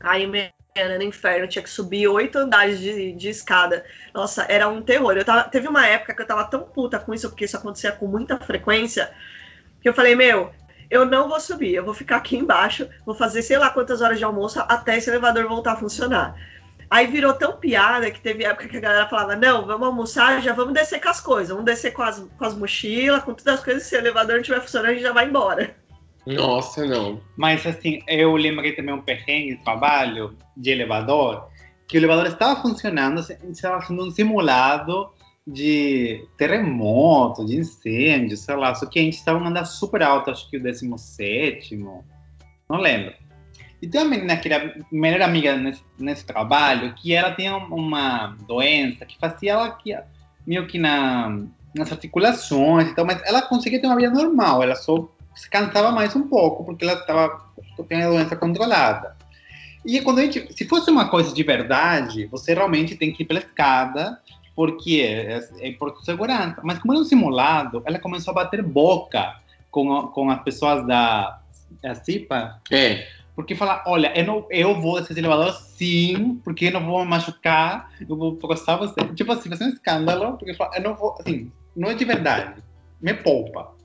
[0.00, 0.26] Aí,
[0.74, 3.84] era no inferno, tinha que subir oito andares de, de escada.
[4.14, 5.16] Nossa, era um terror.
[5.16, 7.92] Eu tava, teve uma época que eu tava tão puta com isso, porque isso acontecia
[7.92, 9.10] com muita frequência,
[9.80, 10.52] que eu falei, meu,
[10.90, 14.18] eu não vou subir, eu vou ficar aqui embaixo, vou fazer sei lá quantas horas
[14.18, 16.36] de almoço até esse elevador voltar a funcionar.
[16.88, 20.52] Aí virou tão piada que teve época que a galera falava, não, vamos almoçar, já
[20.52, 23.64] vamos descer com as coisas, vamos descer com as, com as mochilas, com todas as
[23.64, 25.74] coisas, se o elevador não estiver funcionando, a gente já vai embora.
[26.26, 27.20] Nossa, não.
[27.36, 31.48] Mas assim, eu lembrei também um perrengue de trabalho de elevador,
[31.86, 35.10] que o elevador estava funcionando, estava sendo um simulado
[35.46, 40.50] de terremoto, de incêndio, sei lá, só que a gente estava andar super alto, acho
[40.50, 42.02] que o 17, não
[42.68, 43.14] lembro.
[43.80, 48.36] E tem uma menina que era melhor amiga nesse, nesse trabalho, que ela tinha uma
[48.48, 49.96] doença que fazia ela que,
[50.44, 51.42] meio que na,
[51.74, 55.92] nas articulações e tal, mas ela conseguia ter uma vida normal, ela só se cansava
[55.92, 57.44] mais um pouco, porque ela estava
[57.88, 59.14] tem a doença controlada.
[59.84, 63.26] E quando a gente, se fosse uma coisa de verdade, você realmente tem que ir
[63.26, 64.20] pela escada,
[64.56, 66.60] porque é, é por segurança.
[66.64, 69.36] Mas como era um simulado, ela começou a bater boca
[69.70, 71.38] com, a- com as pessoas da,
[71.82, 73.06] da CIPA, É.
[73.36, 77.04] porque falar, olha, eu, não, eu vou descer esse elevador sim, porque eu não vou
[77.04, 78.94] me machucar, eu vou processar você.
[79.14, 82.04] Tipo assim, vai ser um escândalo, porque fala, eu não vou, assim, não é de
[82.04, 82.60] verdade.
[83.00, 83.75] Me poupa.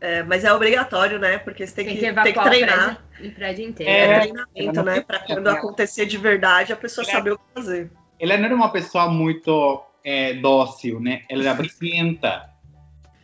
[0.00, 1.38] É, mas é obrigatório, né?
[1.38, 3.04] Porque você tem, Tem que, que tem que treinar.
[3.22, 3.92] o prédio inteiro.
[3.92, 5.00] É, É, treinamento, ela não né?
[5.02, 7.90] Pra quando acontecer de verdade, a pessoa Ela- saber o que fazer.
[8.18, 11.22] ela não era uma pessoa muito é, dócil, né?
[11.28, 12.48] Ela era briguenta.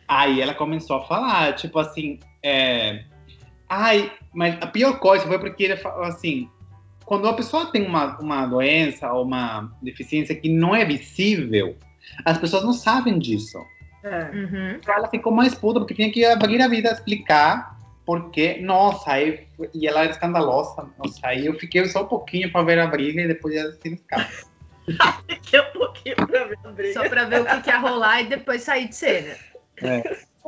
[0.07, 3.03] Aí ela começou a falar, tipo assim, é,
[3.67, 6.47] ai, mas a pior coisa foi porque ele falou assim,
[7.05, 11.75] quando a pessoa tem uma, uma doença ou uma deficiência que não é visível,
[12.23, 13.57] as pessoas não sabem disso.
[14.07, 14.31] É.
[14.33, 14.79] Uhum.
[14.87, 17.77] Ela ficou mais puta porque tinha que abrir a vida explicar
[18.07, 22.63] porque, nossa, aí, e ela era escandalosa, nossa, aí eu fiquei só um pouquinho para
[22.63, 24.31] ver a briga e depois ia se escapa.
[25.27, 26.93] Fiquei um pouquinho pra ver a briga.
[26.93, 29.35] Só pra ver o que, que ia rolar e depois sair de cena.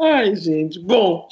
[0.01, 0.79] Ai, gente.
[0.79, 1.27] Bom,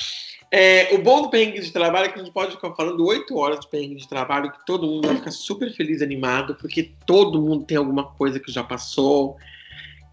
[0.52, 3.38] é, o bom do perrengue de trabalho é que a gente pode ficar falando oito
[3.38, 7.42] horas de perrengue de trabalho, que todo mundo vai ficar super feliz animado, porque todo
[7.42, 9.38] mundo tem alguma coisa que já passou,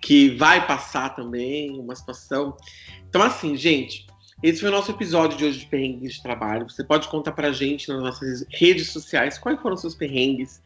[0.05, 2.55] que vai passar também, uma situação.
[3.09, 4.07] Então, assim, gente,
[4.43, 6.69] esse foi o nosso episódio de hoje de perrengue de trabalho.
[6.69, 10.61] Você pode contar pra gente nas nossas redes sociais quais foram os seus perrengues,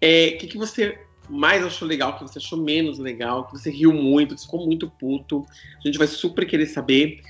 [0.00, 3.52] é, o que, que você mais achou legal, o que você achou menos legal, que
[3.52, 5.44] você riu muito, que ficou muito puto.
[5.78, 7.20] A gente vai super querer saber.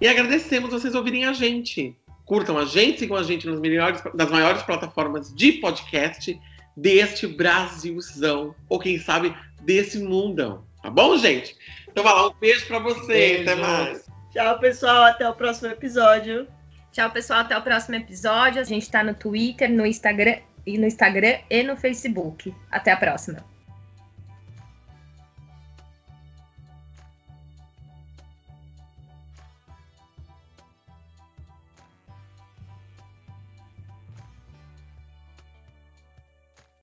[0.00, 1.96] E agradecemos vocês ouvirem a gente.
[2.24, 6.40] Curtam a gente, sigam a gente nas melhores, nas maiores plataformas de podcast
[6.76, 8.54] deste Brasilzão.
[8.68, 10.62] Ou quem sabe, desse mundão.
[10.84, 11.56] Tá bom, gente?
[11.88, 13.40] Então vai lá, um beijo pra vocês.
[13.40, 14.04] Até mais.
[14.30, 15.04] Tchau, pessoal.
[15.04, 16.46] Até o próximo episódio.
[16.92, 17.40] Tchau, pessoal.
[17.40, 18.60] Até o próximo episódio.
[18.60, 22.54] A gente tá no Twitter, no Instagram e no Instagram e no Facebook.
[22.70, 23.42] Até a próxima.